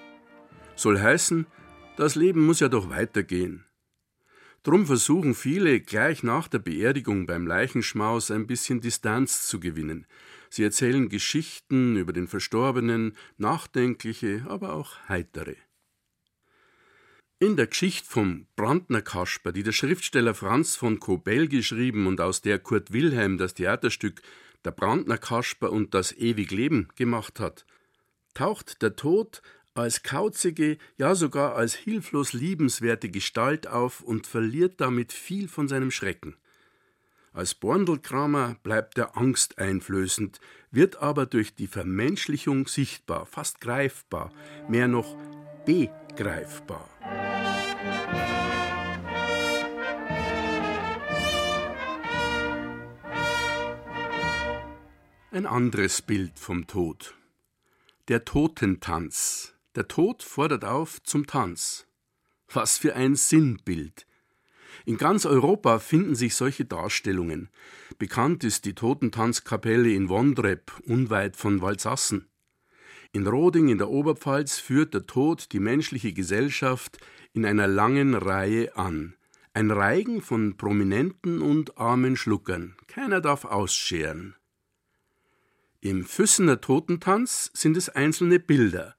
[0.75, 1.47] Soll heißen,
[1.95, 3.63] das Leben muss ja doch weitergehen.
[4.65, 10.07] Drum versuchen viele gleich nach der Beerdigung beim Leichenschmaus ein bisschen Distanz zu gewinnen.
[10.49, 15.55] Sie erzählen Geschichten über den Verstorbenen, nachdenkliche, aber auch heitere.
[17.37, 22.41] In der Geschichte vom Brandner Kasper, die der Schriftsteller Franz von Kobell geschrieben und aus
[22.41, 24.23] der Kurt Wilhelm das Theaterstück
[24.63, 27.67] Der Brandner Kasper und das ewig Leben gemacht hat,
[28.33, 29.43] taucht der Tod
[29.75, 35.91] als kauzige, ja sogar als hilflos liebenswerte Gestalt auf und verliert damit viel von seinem
[35.91, 36.35] Schrecken.
[37.33, 40.39] Als Borndelkramer bleibt er angsteinflößend,
[40.71, 44.31] wird aber durch die Vermenschlichung sichtbar, fast greifbar,
[44.69, 45.17] mehr noch
[45.65, 46.89] begreifbar.
[55.31, 57.13] Ein anderes Bild vom Tod.
[58.07, 59.54] Der Totentanz.
[59.75, 61.85] Der Tod fordert auf zum Tanz.
[62.51, 64.07] Was für ein Sinnbild.
[64.85, 67.49] In ganz Europa finden sich solche Darstellungen.
[67.97, 72.27] Bekannt ist die Totentanzkapelle in Wondrep, unweit von Walsassen.
[73.11, 76.97] In Roding in der Oberpfalz führt der Tod die menschliche Gesellschaft
[77.33, 79.15] in einer langen Reihe an.
[79.53, 82.75] Ein Reigen von Prominenten und armen Schluckern.
[82.87, 84.35] Keiner darf ausscheren.
[85.79, 88.95] Im Füssener Totentanz sind es einzelne Bilder.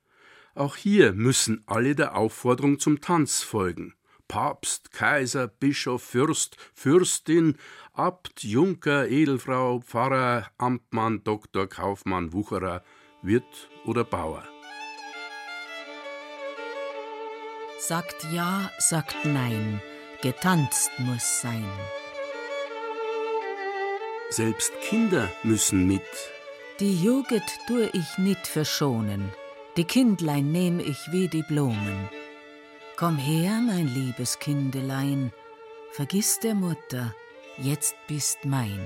[0.56, 3.94] Auch hier müssen alle der Aufforderung zum Tanz folgen.
[4.26, 7.58] Papst, Kaiser, Bischof, Fürst, Fürstin,
[7.92, 12.82] Abt, Junker, Edelfrau, Pfarrer, Amtmann, Doktor, Kaufmann, Wucherer,
[13.20, 14.44] Wirt oder Bauer.
[17.78, 19.82] Sagt ja, sagt nein,
[20.22, 21.68] getanzt muss sein.
[24.30, 26.02] Selbst Kinder müssen mit.
[26.80, 29.30] Die Jugend tue ich nicht verschonen,
[29.76, 32.08] die Kindlein nehm ich wie die Blumen.
[32.96, 35.32] Komm her, mein liebes Kindelein,
[35.90, 37.14] vergiss der Mutter,
[37.58, 38.80] jetzt bist mein.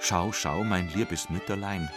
[0.00, 1.90] Schau, schau, mein liebes Mütterlein,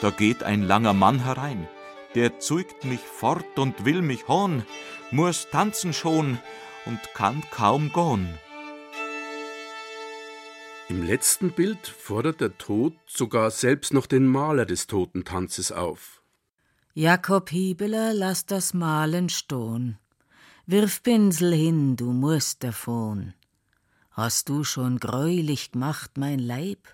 [0.00, 1.68] da geht ein langer Mann herein,
[2.14, 4.64] der zeugt mich fort und will mich hohn,
[5.10, 6.38] muss tanzen schon
[6.86, 8.38] und kann kaum gehen.
[10.90, 16.20] Im letzten Bild fordert der Tod sogar selbst noch den Maler des Totentanzes auf.
[16.94, 19.98] Jakob Hiebeler, lass das Malen stohn.
[20.66, 23.34] Wirf Pinsel hin, du musst davon.
[24.10, 26.88] Hast du schon greulich gemacht, mein Leib?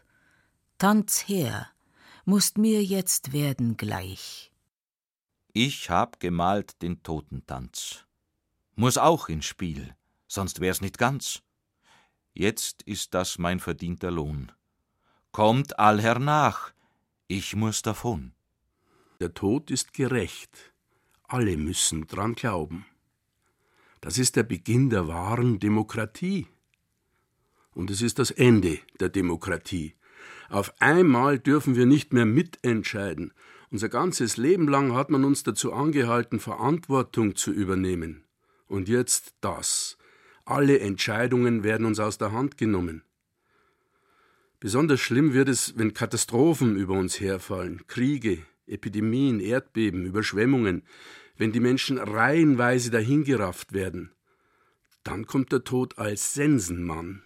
[0.77, 1.67] Tanz her,
[2.27, 4.53] musst mir jetzt werden gleich.
[5.55, 8.05] Ich hab gemalt den Totentanz.
[8.75, 9.97] Muss auch ins Spiel,
[10.29, 11.43] sonst wär's nicht ganz.
[12.39, 14.53] Jetzt ist das mein verdienter Lohn.
[15.33, 16.75] Kommt all hernach,
[17.29, 18.33] ich muss davon.
[19.21, 20.75] Der Tod ist gerecht,
[21.23, 22.85] alle müssen dran glauben.
[24.03, 26.47] Das ist der Beginn der wahren Demokratie.
[27.73, 29.95] Und es ist das Ende der Demokratie.
[30.51, 33.33] Auf einmal dürfen wir nicht mehr mitentscheiden.
[33.71, 38.25] Unser ganzes Leben lang hat man uns dazu angehalten, Verantwortung zu übernehmen.
[38.67, 39.97] Und jetzt das.
[40.49, 43.03] Alle Entscheidungen werden uns aus der Hand genommen.
[44.61, 50.85] Besonders schlimm wird es, wenn Katastrophen über uns herfallen, Kriege, Epidemien, Erdbeben, Überschwemmungen,
[51.37, 54.13] wenn die Menschen reihenweise dahingerafft werden.
[55.03, 57.23] Dann kommt der Tod als Sensenmann.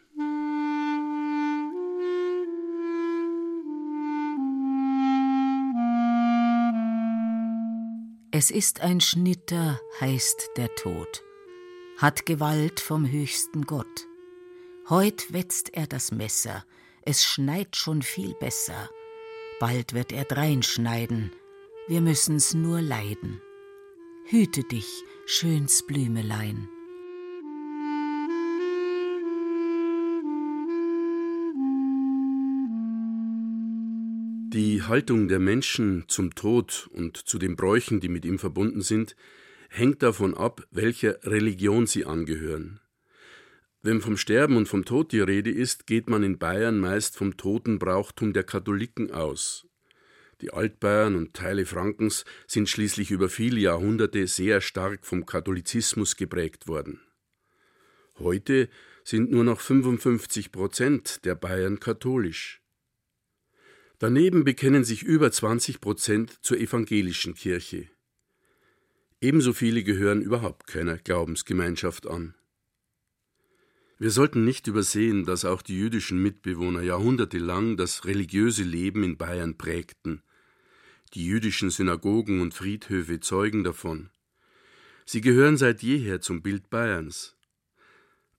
[8.32, 11.22] Es ist ein Schnitter, heißt der Tod
[12.00, 14.08] hat Gewalt vom höchsten Gott.
[14.88, 16.64] Heut wetzt er das Messer,
[17.02, 18.88] es schneit schon viel besser.
[19.60, 21.30] Bald wird er dreinschneiden,
[21.88, 23.42] wir müssen's nur leiden.
[24.24, 26.70] Hüte dich, schöns Blümelein.
[34.54, 39.16] Die Haltung der Menschen zum Tod und zu den Bräuchen, die mit ihm verbunden sind,
[39.70, 42.80] hängt davon ab, welcher Religion sie angehören.
[43.82, 47.38] Wenn vom Sterben und vom Tod die Rede ist, geht man in Bayern meist vom
[47.38, 49.66] Totenbrauchtum der Katholiken aus.
[50.42, 56.66] Die Altbayern und Teile Frankens sind schließlich über viele Jahrhunderte sehr stark vom Katholizismus geprägt
[56.66, 57.00] worden.
[58.18, 58.68] Heute
[59.04, 62.60] sind nur noch 55 Prozent der Bayern katholisch.
[63.98, 67.88] Daneben bekennen sich über 20 Prozent zur evangelischen Kirche.
[69.20, 72.34] Ebenso viele gehören überhaupt keiner Glaubensgemeinschaft an.
[73.98, 79.58] Wir sollten nicht übersehen, dass auch die jüdischen Mitbewohner jahrhundertelang das religiöse Leben in Bayern
[79.58, 80.22] prägten.
[81.12, 84.08] Die jüdischen Synagogen und Friedhöfe zeugen davon.
[85.04, 87.36] Sie gehören seit jeher zum Bild Bayerns.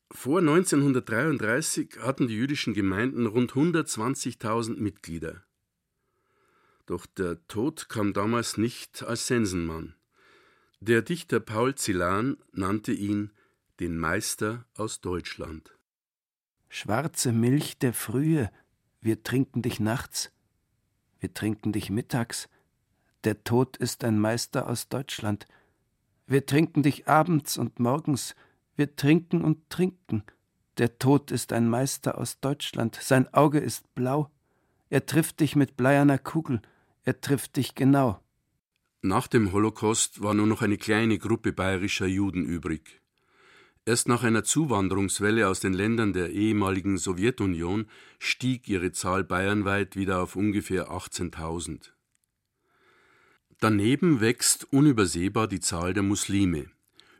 [0.10, 5.44] Vor 1933 hatten die jüdischen Gemeinden rund 120.000 Mitglieder.
[6.88, 9.94] Doch der Tod kam damals nicht als Sensenmann.
[10.84, 13.30] Der Dichter Paul Celan nannte ihn
[13.80, 15.78] den Meister aus Deutschland.
[16.70, 18.50] Schwarze Milch der Frühe,
[19.00, 20.32] wir trinken dich nachts,
[21.20, 22.50] wir trinken dich mittags,
[23.26, 25.46] der Tod ist ein Meister aus Deutschland.
[26.26, 28.36] Wir trinken dich abends und morgens,
[28.76, 30.24] wir trinken und trinken.
[30.80, 34.32] Der Tod ist ein Meister aus Deutschland, sein Auge ist blau,
[34.90, 36.60] er trifft dich mit bleierner Kugel,
[37.04, 38.20] er trifft dich genau.
[39.04, 43.02] Nach dem Holocaust war nur noch eine kleine Gruppe bayerischer Juden übrig.
[43.84, 47.88] Erst nach einer Zuwanderungswelle aus den Ländern der ehemaligen Sowjetunion
[48.20, 51.90] stieg ihre Zahl bayernweit wieder auf ungefähr 18.000.
[53.60, 56.68] Daneben wächst unübersehbar die Zahl der Muslime.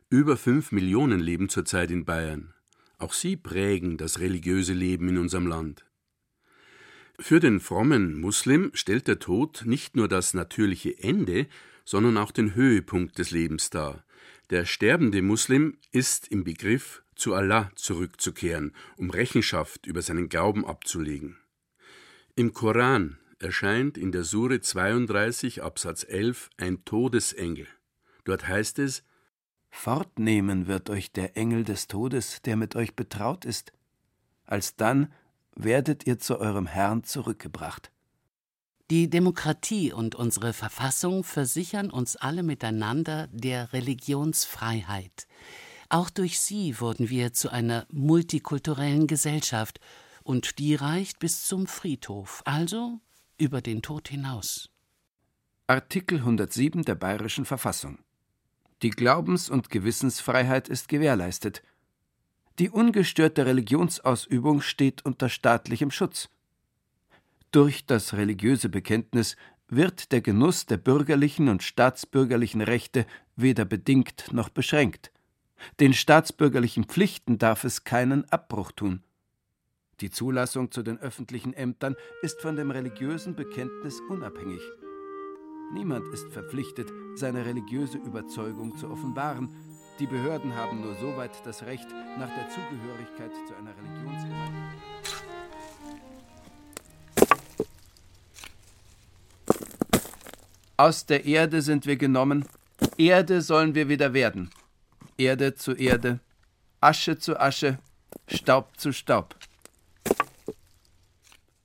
[0.08, 2.54] Über fünf Millionen leben zurzeit in Bayern.
[2.98, 5.84] Auch sie prägen das religiöse Leben in unserem Land.
[7.18, 11.46] Für den frommen Muslim stellt der Tod nicht nur das natürliche Ende,
[11.84, 14.04] sondern auch den Höhepunkt des Lebens dar.
[14.50, 21.38] Der sterbende Muslim ist im Begriff, zu Allah zurückzukehren, um Rechenschaft über seinen Glauben abzulegen.
[22.34, 27.66] Im Koran erscheint in der Sure 32 Absatz 11 ein Todesengel.
[28.24, 29.04] Dort heißt es:
[29.70, 33.72] Fortnehmen wird euch der Engel des Todes, der mit euch betraut ist.
[34.44, 35.12] Alsdann
[35.54, 37.91] werdet ihr zu eurem Herrn zurückgebracht.
[38.92, 45.26] Die Demokratie und unsere Verfassung versichern uns alle miteinander der Religionsfreiheit.
[45.88, 49.80] Auch durch sie wurden wir zu einer multikulturellen Gesellschaft,
[50.24, 53.00] und die reicht bis zum Friedhof, also
[53.38, 54.68] über den Tod hinaus.
[55.68, 57.98] Artikel 107 der Bayerischen Verfassung.
[58.82, 61.62] Die Glaubens- und Gewissensfreiheit ist gewährleistet.
[62.58, 66.28] Die ungestörte Religionsausübung steht unter staatlichem Schutz.
[67.52, 69.36] Durch das religiöse Bekenntnis
[69.68, 75.12] wird der Genuss der bürgerlichen und staatsbürgerlichen Rechte weder bedingt noch beschränkt.
[75.78, 79.02] Den staatsbürgerlichen Pflichten darf es keinen Abbruch tun.
[80.00, 84.62] Die Zulassung zu den öffentlichen Ämtern ist von dem religiösen Bekenntnis unabhängig.
[85.74, 89.54] Niemand ist verpflichtet, seine religiöse Überzeugung zu offenbaren.
[89.98, 91.86] Die Behörden haben nur soweit das Recht
[92.18, 94.61] nach der Zugehörigkeit zu einer Religionsgemeinschaft.
[100.82, 102.44] Aus der Erde sind wir genommen,
[102.98, 104.50] Erde sollen wir wieder werden.
[105.16, 106.18] Erde zu Erde,
[106.80, 107.78] Asche zu Asche,
[108.26, 109.36] Staub zu Staub.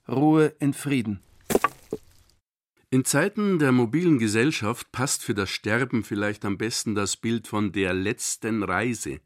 [0.07, 1.19] Ruhe in Frieden.
[2.91, 7.71] In Zeiten der mobilen Gesellschaft passt für das Sterben vielleicht am besten das Bild von
[7.71, 9.19] der letzten Reise.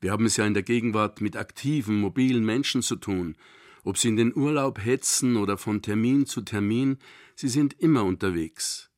[0.00, 3.36] Wir haben es ja in der Gegenwart mit aktiven, mobilen Menschen zu tun.
[3.84, 6.98] Ob sie in den Urlaub hetzen oder von Termin zu Termin,
[7.36, 8.90] sie sind immer unterwegs.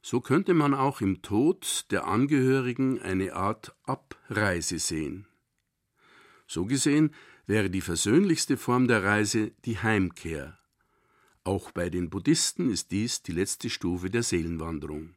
[0.00, 5.26] So könnte man auch im Tod der Angehörigen eine Art Abreise sehen.
[6.46, 7.10] So gesehen
[7.46, 10.58] wäre die versöhnlichste Form der Reise die Heimkehr.
[11.44, 15.14] Auch bei den Buddhisten ist dies die letzte Stufe der Seelenwanderung.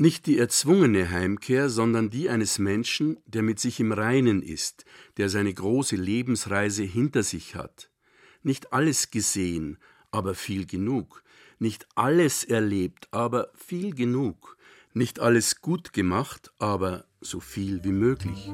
[0.00, 4.84] Nicht die erzwungene Heimkehr, sondern die eines Menschen, der mit sich im Reinen ist,
[5.16, 7.90] der seine große Lebensreise hinter sich hat.
[8.44, 9.76] Nicht alles gesehen,
[10.12, 11.24] aber viel genug.
[11.58, 14.56] Nicht alles erlebt, aber viel genug.
[14.94, 18.52] Nicht alles gut gemacht, aber so viel wie möglich.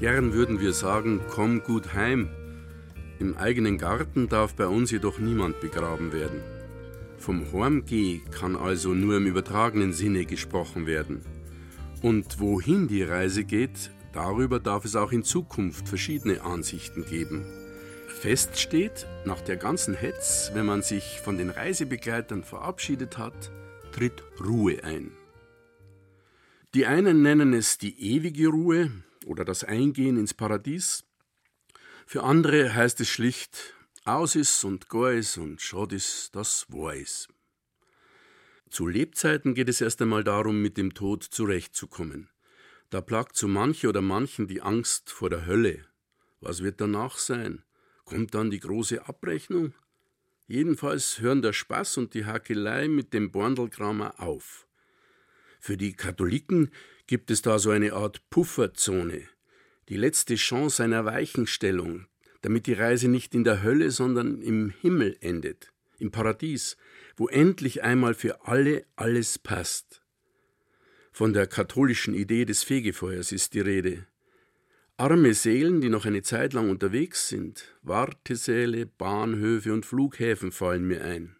[0.00, 2.30] Gern würden wir sagen, komm gut heim.
[3.18, 6.40] Im eigenen Garten darf bei uns jedoch niemand begraben werden.
[7.18, 11.20] Vom Hormgeh kann also nur im übertragenen Sinne gesprochen werden.
[12.00, 17.44] Und wohin die Reise geht, darüber darf es auch in Zukunft verschiedene Ansichten geben.
[18.08, 23.52] Fest steht, nach der ganzen Hetz, wenn man sich von den Reisebegleitern verabschiedet hat,
[23.92, 25.10] tritt Ruhe ein.
[26.72, 28.90] Die einen nennen es die ewige Ruhe,
[29.26, 31.04] oder das Eingehen ins Paradies.
[32.06, 36.94] Für andere heißt es schlicht aus ist und gar ist und schad ist, das war
[36.94, 37.28] ist.
[38.70, 42.30] Zu Lebzeiten geht es erst einmal darum, mit dem Tod zurechtzukommen.
[42.88, 45.84] Da plagt zu manche oder manchen die Angst vor der Hölle.
[46.40, 47.62] Was wird danach sein?
[48.04, 49.74] Kommt dann die große Abrechnung?
[50.46, 54.66] Jedenfalls hören der Spaß und die Hakelei mit dem Borndelkramer auf.
[55.60, 56.70] Für die Katholiken
[57.10, 59.22] gibt es da so eine Art Pufferzone,
[59.88, 62.06] die letzte Chance einer Weichenstellung,
[62.40, 66.76] damit die Reise nicht in der Hölle, sondern im Himmel endet, im Paradies,
[67.16, 70.02] wo endlich einmal für alle alles passt.
[71.10, 74.06] Von der katholischen Idee des Fegefeuers ist die Rede.
[74.96, 81.02] Arme Seelen, die noch eine Zeit lang unterwegs sind, Wartesäle, Bahnhöfe und Flughäfen fallen mir
[81.02, 81.34] ein.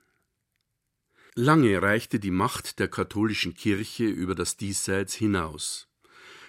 [1.35, 5.89] Lange reichte die Macht der katholischen Kirche über das Diesseits hinaus.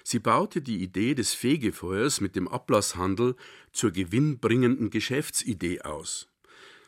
[0.04, 3.36] Sie baute die Idee des Fegefeuers mit dem Ablasshandel
[3.72, 6.30] zur gewinnbringenden Geschäftsidee aus.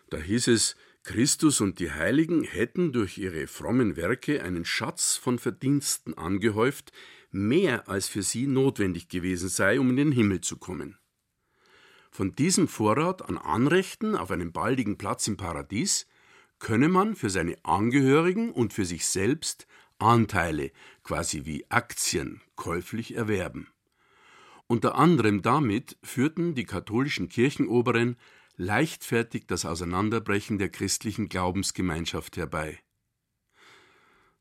[0.09, 5.37] Da hieß es, Christus und die Heiligen hätten durch ihre frommen Werke einen Schatz von
[5.37, 6.91] Verdiensten angehäuft,
[7.29, 10.97] mehr als für sie notwendig gewesen sei, um in den Himmel zu kommen.
[12.09, 16.07] Von diesem Vorrat an Anrechten auf einen baldigen Platz im Paradies
[16.63, 19.67] könne man für seine Angehörigen und für sich selbst
[19.99, 20.71] Anteile,
[21.03, 23.67] quasi wie Aktien, käuflich erwerben.
[24.67, 28.15] Unter anderem damit führten die katholischen Kirchenoberen
[28.55, 32.79] leichtfertig das Auseinanderbrechen der christlichen Glaubensgemeinschaft herbei.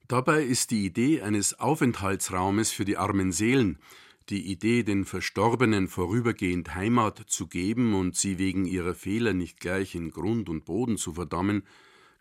[0.07, 3.81] Dabei ist die Idee eines Aufenthaltsraumes für die armen Seelen,
[4.29, 9.97] die Idee, den Verstorbenen vorübergehend Heimat zu geben und sie wegen ihrer Fehler nicht gleich
[9.97, 11.65] in Grund und Boden zu verdammen,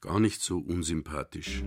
[0.02, 1.64] gar nicht so unsympathisch.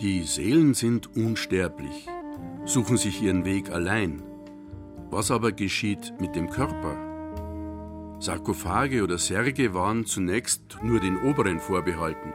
[0.00, 2.06] Die Seelen sind unsterblich,
[2.64, 4.22] suchen sich ihren Weg allein,
[5.10, 6.96] Was aber geschieht mit dem Körper?
[8.20, 12.32] Sarkophage oder Särge waren zunächst nur den Oberen vorbehalten.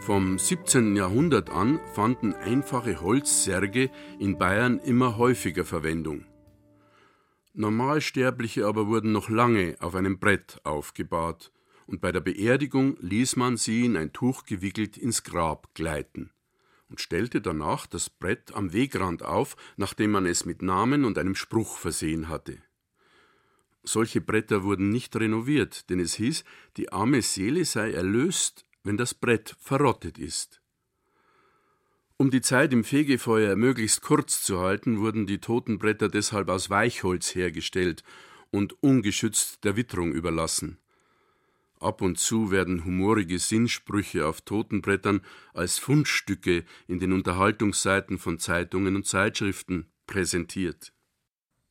[0.00, 0.94] Vom 17.
[0.94, 6.27] Jahrhundert an fanden einfache Holzsärge in Bayern immer häufiger Verwendung.
[7.58, 11.52] Normalsterbliche aber wurden noch lange auf einem Brett aufgebahrt,
[11.86, 16.30] und bei der Beerdigung ließ man sie in ein Tuch gewickelt ins Grab gleiten
[16.88, 21.34] und stellte danach das Brett am Wegrand auf, nachdem man es mit Namen und einem
[21.34, 22.62] Spruch versehen hatte.
[23.82, 26.44] Solche Bretter wurden nicht renoviert, denn es hieß,
[26.76, 30.62] die arme Seele sei erlöst, wenn das Brett verrottet ist.
[32.20, 37.32] Um die Zeit im Fegefeuer möglichst kurz zu halten, wurden die Totenbretter deshalb aus Weichholz
[37.36, 38.02] hergestellt
[38.50, 40.78] und ungeschützt der Witterung überlassen.
[41.78, 45.20] Ab und zu werden humorige Sinnsprüche auf Totenbrettern
[45.54, 50.92] als Fundstücke in den Unterhaltungsseiten von Zeitungen und Zeitschriften präsentiert.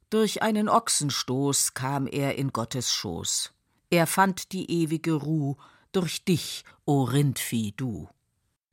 [0.10, 3.54] Durch einen Ochsenstoß kam er in Gottes Schoß.
[3.90, 5.58] Er fand die ewige Ruh
[5.92, 8.08] durch dich, o Rindvieh, du.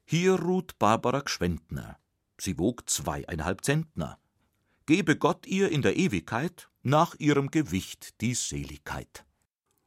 [0.04, 1.98] Hier ruht Barbara Gschwendner.
[2.38, 4.18] Sie wog zweieinhalb Zentner.
[4.86, 9.24] Gebe Gott ihr in der Ewigkeit nach ihrem Gewicht die Seligkeit.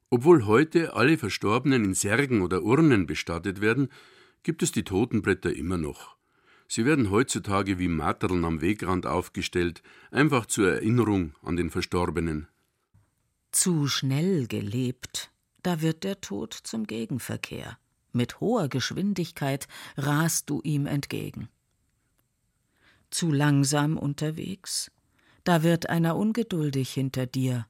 [0.09, 3.89] Obwohl heute alle Verstorbenen in Särgen oder Urnen bestattet werden,
[4.41, 6.17] gibt es die Totenbretter immer noch.
[6.67, 12.47] Sie werden heutzutage wie Matterln am Wegrand aufgestellt, einfach zur Erinnerung an den Verstorbenen.
[13.51, 15.31] Zu schnell gelebt,
[15.63, 17.77] da wird der Tod zum Gegenverkehr.
[18.17, 21.49] Mit hoher Geschwindigkeit rast du ihm entgegen.
[23.11, 24.91] Zu langsam unterwegs,
[25.43, 27.67] da wird einer ungeduldig hinter dir.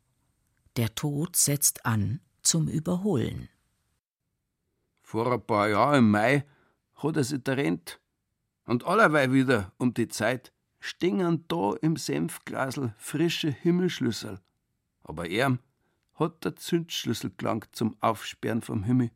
[0.77, 3.49] Der Tod setzt an zum Überholen.
[5.01, 6.45] Vor ein paar Jahren im Mai
[6.95, 7.99] hat er sich trennt.
[8.63, 14.39] Und allerweil wieder um die Zeit stingen da im Senfglasel frische Himmelschlüssel.
[15.03, 15.57] Aber er
[16.13, 19.11] hat der Zündschlüssel gelangt zum Aufsperren vom Himmel.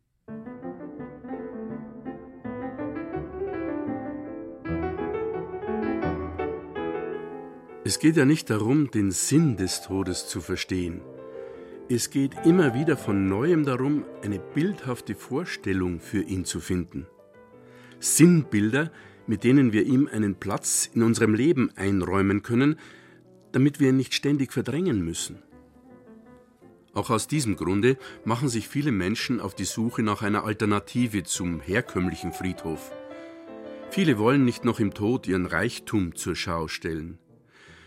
[7.92, 11.02] Es geht ja nicht darum, den Sinn des Todes zu verstehen.
[11.90, 17.06] Es geht immer wieder von neuem darum, eine bildhafte Vorstellung für ihn zu finden.
[18.00, 18.94] Sinnbilder,
[19.28, 22.78] mit denen wir ihm einen Platz in unserem Leben einräumen können,
[23.52, 25.44] damit wir ihn nicht ständig verdrängen müssen.
[26.94, 31.60] Auch aus diesem Grunde machen sich viele Menschen auf die Suche nach einer Alternative zum
[31.60, 32.90] herkömmlichen Friedhof.
[33.90, 37.18] Viele wollen nicht noch im Tod ihren Reichtum zur Schau stellen.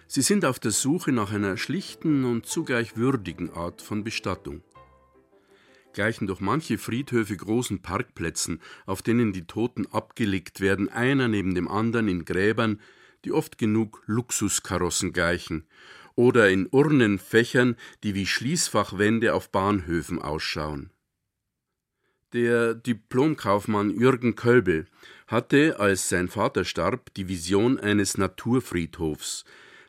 [0.07, 4.63] Sie sind auf der Suche nach einer schlichten und zugleich würdigen Art von Bestattung.
[5.93, 11.69] Gleichen doch manche Friedhöfe großen Parkplätzen, auf denen die Toten abgelegt werden, einer neben dem
[11.69, 12.81] anderen in Gräbern,
[13.25, 15.67] die oft genug Luxuskarossen gleichen,
[16.17, 20.91] oder in Urnenfächern, die wie Schließfachwände auf Bahnhöfen ausschauen.
[22.33, 24.87] Der Diplomkaufmann Jürgen Kölbel
[25.29, 29.45] hatte, als sein Vater starb, die Vision eines Naturfriedhofs,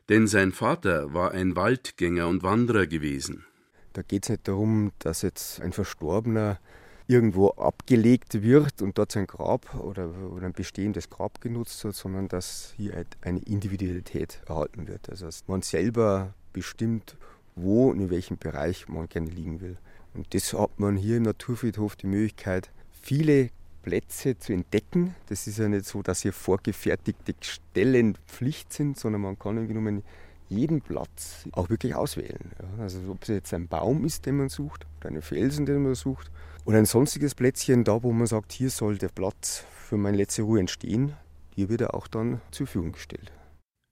[0.10, 3.46] denn sein Vater war ein Waldgänger und Wanderer gewesen.
[3.94, 6.60] Da geht es nicht darum, dass jetzt ein Verstorbener
[7.08, 10.10] irgendwo abgelegt wird und dort sein Grab oder,
[10.42, 15.10] ein bestehendes Grab genutzt wird, sondern dass hier eine Individualität erhalten wird.
[15.10, 17.16] Also dass man selber bestimmt,
[17.56, 19.78] wo und in welchem Bereich man gerne liegen will.
[20.14, 23.50] Und das hat man hier im Naturfriedhof die Möglichkeit, viele
[23.86, 25.14] Plätze zu entdecken.
[25.30, 30.04] Das ist ja nicht so, dass hier vorgefertigte Stellen Pflicht sind, sondern man kann im
[30.50, 32.52] jeden Platz auch wirklich auswählen.
[32.80, 35.94] Also ob es jetzt ein Baum ist, den man sucht, oder einen Felsen, den man
[35.94, 36.32] sucht,
[36.66, 40.42] oder ein sonstiges Plätzchen da, wo man sagt, hier soll der Platz für meine letzte
[40.42, 41.14] Ruhe entstehen,
[41.54, 43.32] hier wird er auch dann zur Verfügung gestellt.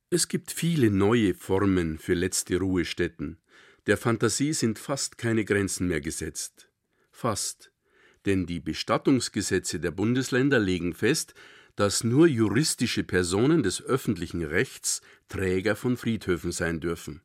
[0.09, 3.37] Es gibt viele neue Formen für letzte Ruhestätten.
[3.85, 6.69] Der Fantasie sind fast keine Grenzen mehr gesetzt.
[7.11, 7.72] Fast
[8.25, 11.33] denn die Bestattungsgesetze der Bundesländer legen fest,
[11.75, 17.21] dass nur juristische Personen des öffentlichen Rechts Träger von Friedhöfen sein dürfen.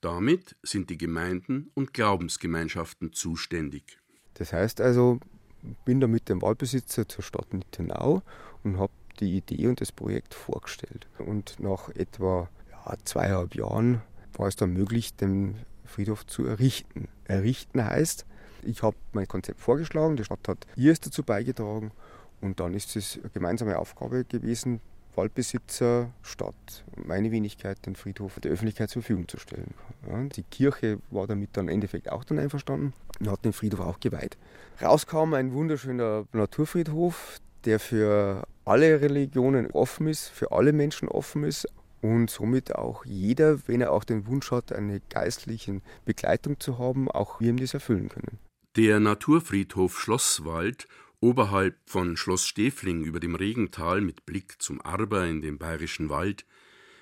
[0.00, 3.98] Damit sind die Gemeinden und Glaubensgemeinschaften zuständig.
[4.34, 5.20] Das heißt also,
[5.62, 8.22] ich bin da mit dem Waldbesitzer zur Stadt Nittenau
[8.64, 11.06] und habe die Idee und das Projekt vorgestellt.
[11.18, 14.02] Und nach etwa ja, zweieinhalb Jahren
[14.32, 17.08] war es dann möglich, den Friedhof zu errichten.
[17.24, 18.26] Errichten heißt,
[18.64, 21.92] ich habe mein Konzept vorgeschlagen, die Stadt hat ihrs dazu beigetragen
[22.40, 24.80] und dann ist es eine gemeinsame Aufgabe gewesen,
[25.14, 29.74] Waldbesitzer, Stadt meine Wenigkeit den Friedhof der Öffentlichkeit zur Verfügung zu stellen.
[30.08, 33.80] Ja, die Kirche war damit dann im Endeffekt auch dann einverstanden und hat den Friedhof
[33.80, 34.38] auch geweiht.
[34.80, 41.68] Rauskam ein wunderschöner Naturfriedhof, der für alle Religionen offen ist, für alle Menschen offen ist,
[42.02, 47.08] und somit auch jeder, wenn er auch den Wunsch hat, eine geistliche Begleitung zu haben,
[47.08, 48.38] auch wir ihm das erfüllen können.
[48.74, 50.88] Der Naturfriedhof Schlosswald
[51.20, 56.46] oberhalb von Schloss Stefling über dem Regental mit Blick zum Arber in den bayerischen Wald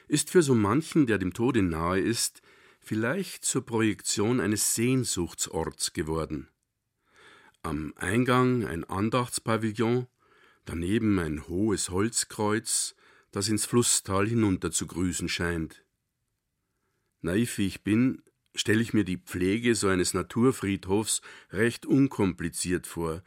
[0.08, 2.42] ist für so manchen, der dem Tode nahe ist,
[2.80, 6.48] vielleicht zur Projektion eines Sehnsuchtsorts geworden.
[7.62, 10.08] Am Eingang ein Andachtspavillon,
[10.64, 12.96] daneben ein hohes Holzkreuz,
[13.30, 15.84] das ins Flusstal hinunter zu grüßen scheint.
[17.20, 18.24] Naiv wie ich bin,
[18.54, 21.22] stelle ich mir die Pflege so eines Naturfriedhofs
[21.52, 23.22] recht unkompliziert vor.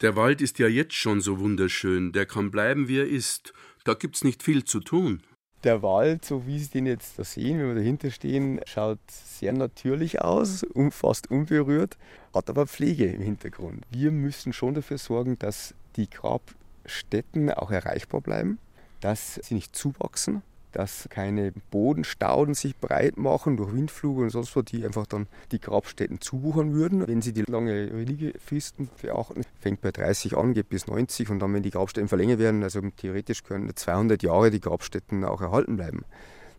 [0.00, 3.52] Der Wald ist ja jetzt schon so wunderschön, der kann bleiben, wie er ist.
[3.84, 5.22] Da gibt's nicht viel zu tun.
[5.62, 9.54] Der Wald, so wie Sie den jetzt da sehen, wenn wir dahinter stehen, schaut sehr
[9.54, 11.96] natürlich aus, fast unberührt,
[12.34, 13.82] hat aber Pflege im Hintergrund.
[13.90, 18.58] Wir müssen schon dafür sorgen, dass die Grabstätten auch erreichbar bleiben,
[19.00, 20.42] dass sie nicht zuwachsen,
[20.74, 25.60] dass keine Bodenstauden sich breit machen durch Windflug und sonst was, die einfach dann die
[25.60, 27.06] Grabstätten zubuchern würden.
[27.06, 31.54] Wenn sie die lange Liegefristen beachten, fängt bei 30 an, geht bis 90 und dann,
[31.54, 36.04] wenn die Grabstätten verlängert werden, also theoretisch können 200 Jahre die Grabstätten auch erhalten bleiben.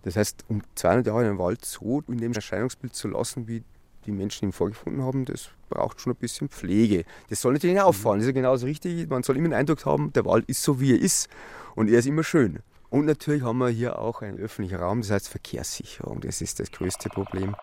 [0.04, 3.64] Das heißt, um 200 Jahre einen Wald so in dem Erscheinungsbild zu lassen, wie
[4.06, 7.04] die Menschen ihn vorgefunden haben, das braucht schon ein bisschen Pflege.
[7.30, 9.10] Das soll natürlich nicht auffallen, das ist ja genauso richtig.
[9.10, 11.28] Man soll immer den Eindruck haben, der Wald ist so, wie er ist
[11.76, 12.60] und er ist immer schön.
[12.96, 16.22] Und natürlich haben wir hier auch einen öffentlichen Raum, das heißt Verkehrssicherung.
[16.22, 17.54] Das ist das größte Problem.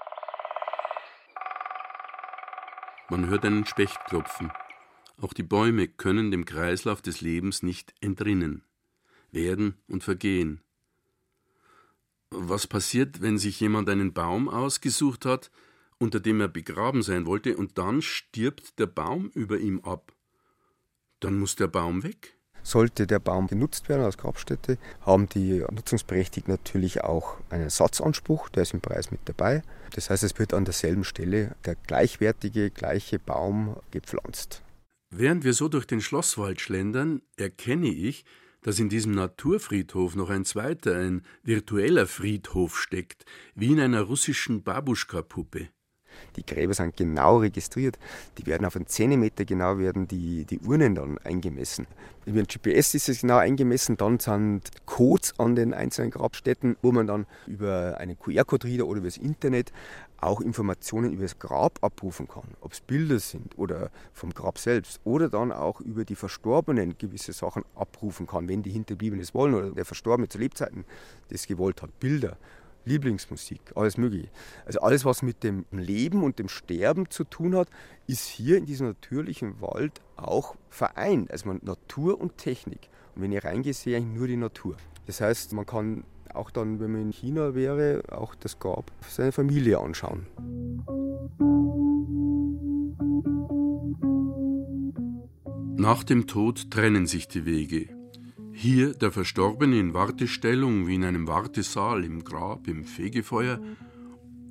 [3.09, 4.53] Man hört einen Specht klopfen.
[5.22, 8.62] Auch die Bäume können dem Kreislauf des Lebens nicht entrinnen,
[9.30, 10.61] werden und vergehen.
[12.28, 15.51] Was passiert, wenn sich jemand einen Baum ausgesucht hat,
[15.97, 20.12] unter dem er begraben sein wollte, und dann stirbt der Baum über ihm ab?
[21.20, 22.37] Dann muss der Baum weg.
[22.63, 28.63] Sollte der Baum genutzt werden als Grabstätte, haben die Nutzungsberechtigten natürlich auch einen Satzanspruch, der
[28.63, 29.63] ist im Preis mit dabei.
[29.95, 34.63] Das heißt, es wird an derselben Stelle der gleichwertige, gleiche Baum gepflanzt.
[35.11, 38.25] Während wir so durch den Schlosswald schlendern, erkenne ich,
[38.63, 44.63] dass in diesem Naturfriedhof noch ein zweiter, ein virtueller Friedhof steckt, wie in einer russischen
[44.63, 45.69] Babuschka-Puppe.
[46.37, 47.99] Die Gräber sind genau registriert.
[48.39, 51.87] Die werden auf einen Zentimeter genau werden die, die Urnen dann eingemessen.
[52.25, 53.97] Über ein GPS ist es genau eingemessen.
[53.97, 59.09] Dann sind Codes an den einzelnen Grabstätten, wo man dann über einen QR-Code-Reader oder über
[59.09, 59.73] das Internet
[60.23, 62.45] auch Informationen über das Grab abrufen kann.
[62.61, 67.33] Ob es Bilder sind oder vom Grab selbst oder dann auch über die Verstorbenen gewisse
[67.33, 70.85] Sachen abrufen kann, wenn die Hinterbliebenen es wollen oder der Verstorbene zu Lebzeiten
[71.29, 71.99] das gewollt hat.
[71.99, 72.37] Bilder
[72.85, 74.28] Lieblingsmusik, alles mögliche.
[74.66, 77.68] Also alles, was mit dem Leben und dem Sterben zu tun hat,
[78.07, 81.30] ist hier in diesem natürlichen Wald auch vereint.
[81.30, 82.89] Also man Natur und Technik.
[83.14, 84.76] Und wenn ich reingehe, sehe ich nur die Natur.
[85.07, 86.05] Das heißt, man kann
[86.35, 90.26] auch dann, wenn man in China wäre, auch das Grab seiner Familie anschauen.
[95.76, 98.02] Nach dem Tod trennen sich die Wege.
[98.63, 103.61] Hier der Verstorbene in Wartestellung wie in einem Wartesaal im Grab, im Fegefeuer.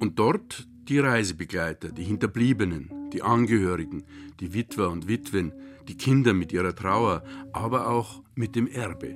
[0.01, 4.03] Und dort die Reisebegleiter, die Hinterbliebenen, die Angehörigen,
[4.41, 5.53] die Witwer und Witwen,
[5.87, 9.15] die Kinder mit ihrer Trauer, aber auch mit dem Erbe.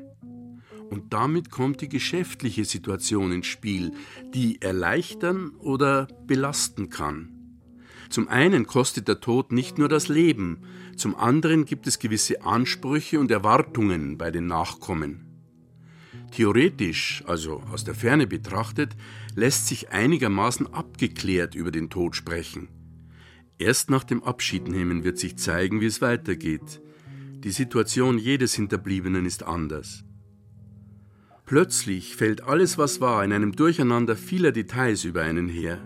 [0.89, 3.91] Und damit kommt die geschäftliche Situation ins Spiel,
[4.33, 7.34] die erleichtern oder belasten kann.
[8.15, 10.59] Zum einen kostet der Tod nicht nur das Leben,
[10.95, 15.25] zum anderen gibt es gewisse Ansprüche und Erwartungen bei den Nachkommen.
[16.31, 18.95] Theoretisch, also aus der Ferne betrachtet,
[19.35, 22.69] lässt sich einigermaßen abgeklärt über den Tod sprechen.
[23.57, 26.79] Erst nach dem Abschiednehmen wird sich zeigen, wie es weitergeht.
[27.43, 30.05] Die Situation jedes Hinterbliebenen ist anders.
[31.45, 35.81] Plötzlich fällt alles, was war, in einem Durcheinander vieler Details über einen her.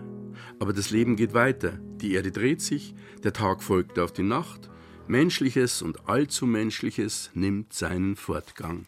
[0.60, 1.80] Aber das Leben geht weiter.
[1.96, 2.94] Die Erde dreht sich,
[3.24, 4.70] der Tag folgt auf die Nacht,
[5.08, 8.86] Menschliches und allzu Menschliches nimmt seinen Fortgang.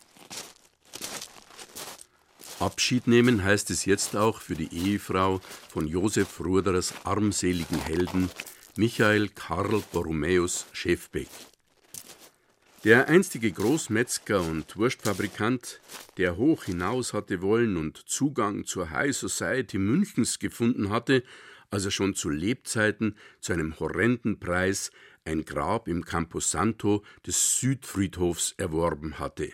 [2.61, 8.31] Abschied nehmen heißt es jetzt auch für die Ehefrau von Josef Ruderers armseligen Helden
[8.77, 11.29] Michael Karl Borromäus Schäfbeck.
[12.85, 15.81] Der einstige Großmetzger und Wurstfabrikant,
[16.19, 21.25] der hoch hinaus hatte wollen und Zugang zur High Society Münchens gefunden hatte,
[21.73, 24.93] als er schon zu Lebzeiten zu einem horrenden Preis
[25.25, 29.51] ein Grab im Camposanto des Südfriedhofs erworben hatte.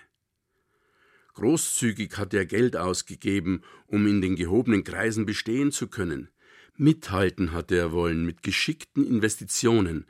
[1.34, 6.28] Großzügig hatte er Geld ausgegeben, um in den gehobenen Kreisen bestehen zu können.
[6.76, 10.06] Mithalten hatte er wollen mit geschickten Investitionen,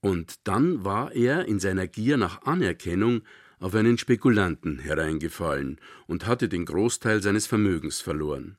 [0.00, 3.20] und dann war er in seiner Gier nach Anerkennung
[3.58, 8.56] auf einen Spekulanten hereingefallen und hatte den Großteil seines Vermögens verloren.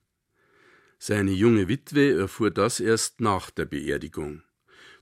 [1.04, 4.44] Seine junge Witwe erfuhr das erst nach der Beerdigung.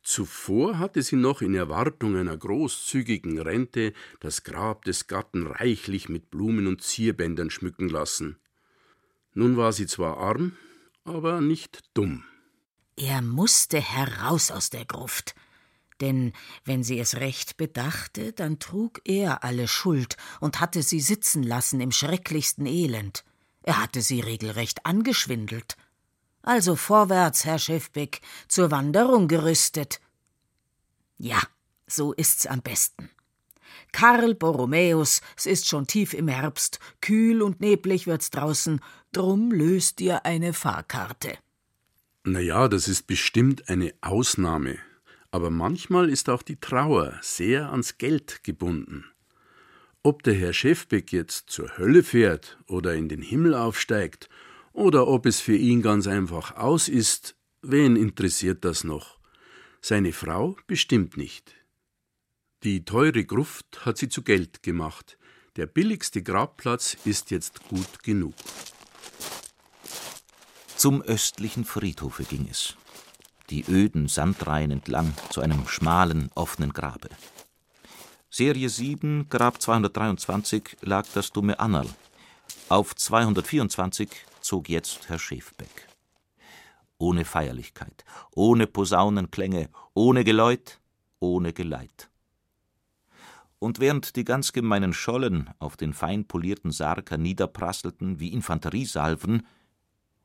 [0.02, 3.92] Zuvor hatte sie noch in Erwartung einer großzügigen Rente
[4.22, 8.40] das Grab des Gatten reichlich mit Blumen und Zierbändern schmücken lassen.
[9.34, 10.56] Nun war sie zwar arm,
[11.04, 12.24] aber nicht dumm.
[12.96, 15.36] Er musste heraus aus der Gruft.
[16.00, 16.32] Denn
[16.64, 21.82] wenn sie es recht bedachte, dann trug er alle Schuld und hatte sie sitzen lassen
[21.82, 23.26] im schrecklichsten Elend.
[23.64, 25.76] Er hatte sie regelrecht angeschwindelt.
[26.50, 30.02] Also vorwärts, Herr Schäfbeck, zur Wanderung gerüstet.
[31.20, 31.40] Ja,
[31.86, 33.12] so ist's am besten.
[33.92, 38.82] Karl Borromäus, es ist schon tief im Herbst, kühl und neblig wird's draußen,
[39.12, 41.38] drum löst dir eine Fahrkarte.
[42.24, 44.80] Na ja, das ist bestimmt eine Ausnahme,
[45.30, 49.06] aber manchmal ist auch die Trauer sehr ans Geld gebunden.
[50.02, 54.30] Ob der Herr Schäfbeck jetzt zur Hölle fährt oder in den Himmel aufsteigt
[54.74, 59.20] oder ob es für ihn ganz einfach aus ist, wen interessiert das noch?
[59.82, 61.56] Seine Frau bestimmt nicht.
[62.64, 65.18] Die teure Gruft hat sie zu Geld gemacht.
[65.56, 68.34] Der billigste Grabplatz ist jetzt gut genug.
[70.76, 72.76] Zum östlichen Friedhofe ging es.
[73.50, 77.10] Die öden Sandreihen entlang zu einem schmalen, offenen Grabe.
[78.30, 81.88] Serie 7, Grab 223, lag das dumme Annerl.
[82.70, 84.10] Auf 224
[84.42, 85.88] zog jetzt Herr Schäfbeck.
[86.98, 88.04] Ohne Feierlichkeit,
[88.36, 90.80] ohne Posaunenklänge, ohne Geläut,
[91.20, 92.10] ohne Geleit.
[93.60, 99.46] Und während die ganz gemeinen Schollen auf den fein polierten Sarg niederprasselten wie Infanteriesalven,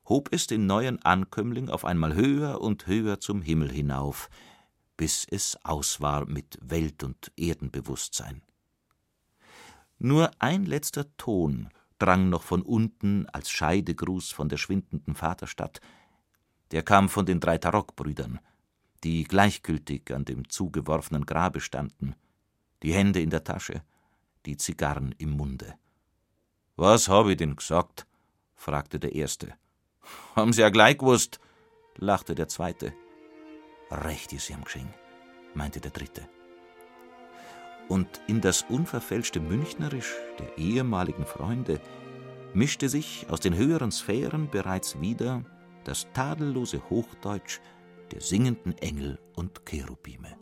[0.09, 4.29] hob es den neuen Ankömmling auf einmal höher und höher zum Himmel hinauf,
[4.97, 8.43] bis es aus war mit Welt- und Erdenbewusstsein.
[9.99, 11.69] Nur ein letzter Ton
[12.05, 15.81] drang noch von unten als Scheidegruß von der schwindenden Vaterstadt.
[16.71, 18.41] Der kam von den drei Tarockbrüdern,
[19.05, 22.15] die gleichgültig an dem zugeworfenen Grabe standen,
[22.83, 23.83] die Hände in der Tasche,
[24.45, 25.75] die Zigarren im Munde.
[26.77, 28.07] Was hab ich denn gesagt?
[28.55, 29.55] fragte der Erste.
[30.37, 31.41] Haben Sie ja gleich gewusst,
[31.97, 32.93] lachte der Zweite.
[33.91, 34.93] Recht ist am Gesching,
[35.55, 36.29] meinte der Dritte
[37.89, 41.81] und in das unverfälschte Münchnerisch der ehemaligen Freunde
[42.55, 45.43] mischte sich aus den höheren Sphären bereits wieder
[45.85, 47.61] das tadellose Hochdeutsch
[48.13, 50.37] der singenden Engel und Cherubime.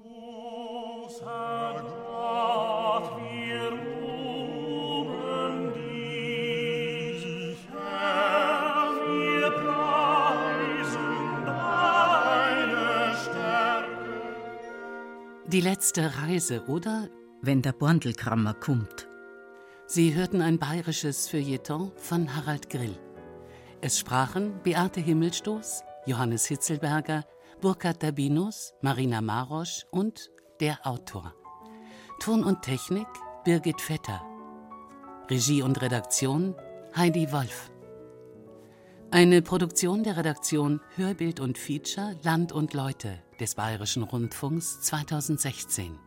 [15.46, 17.10] Die letzte Reise, oder?
[17.42, 19.08] Wenn der Borndelkrammer kommt.
[19.86, 22.98] Sie hörten ein bayerisches Feuilleton von Harald Grill.
[23.80, 27.24] Es sprachen Beate Himmelstoß, Johannes Hitzelberger,
[27.60, 30.30] Burkhard Dabinus, Marina Marosch und
[30.60, 31.34] der Autor.
[32.20, 33.08] Ton und Technik
[33.44, 34.22] Birgit Vetter.
[35.28, 36.54] Regie und Redaktion
[36.96, 37.70] Heidi Wolf.
[39.10, 45.98] Eine Produktion der Redaktion Hörbild und Feature Land und Leute des Bayerischen Rundfunks 2016.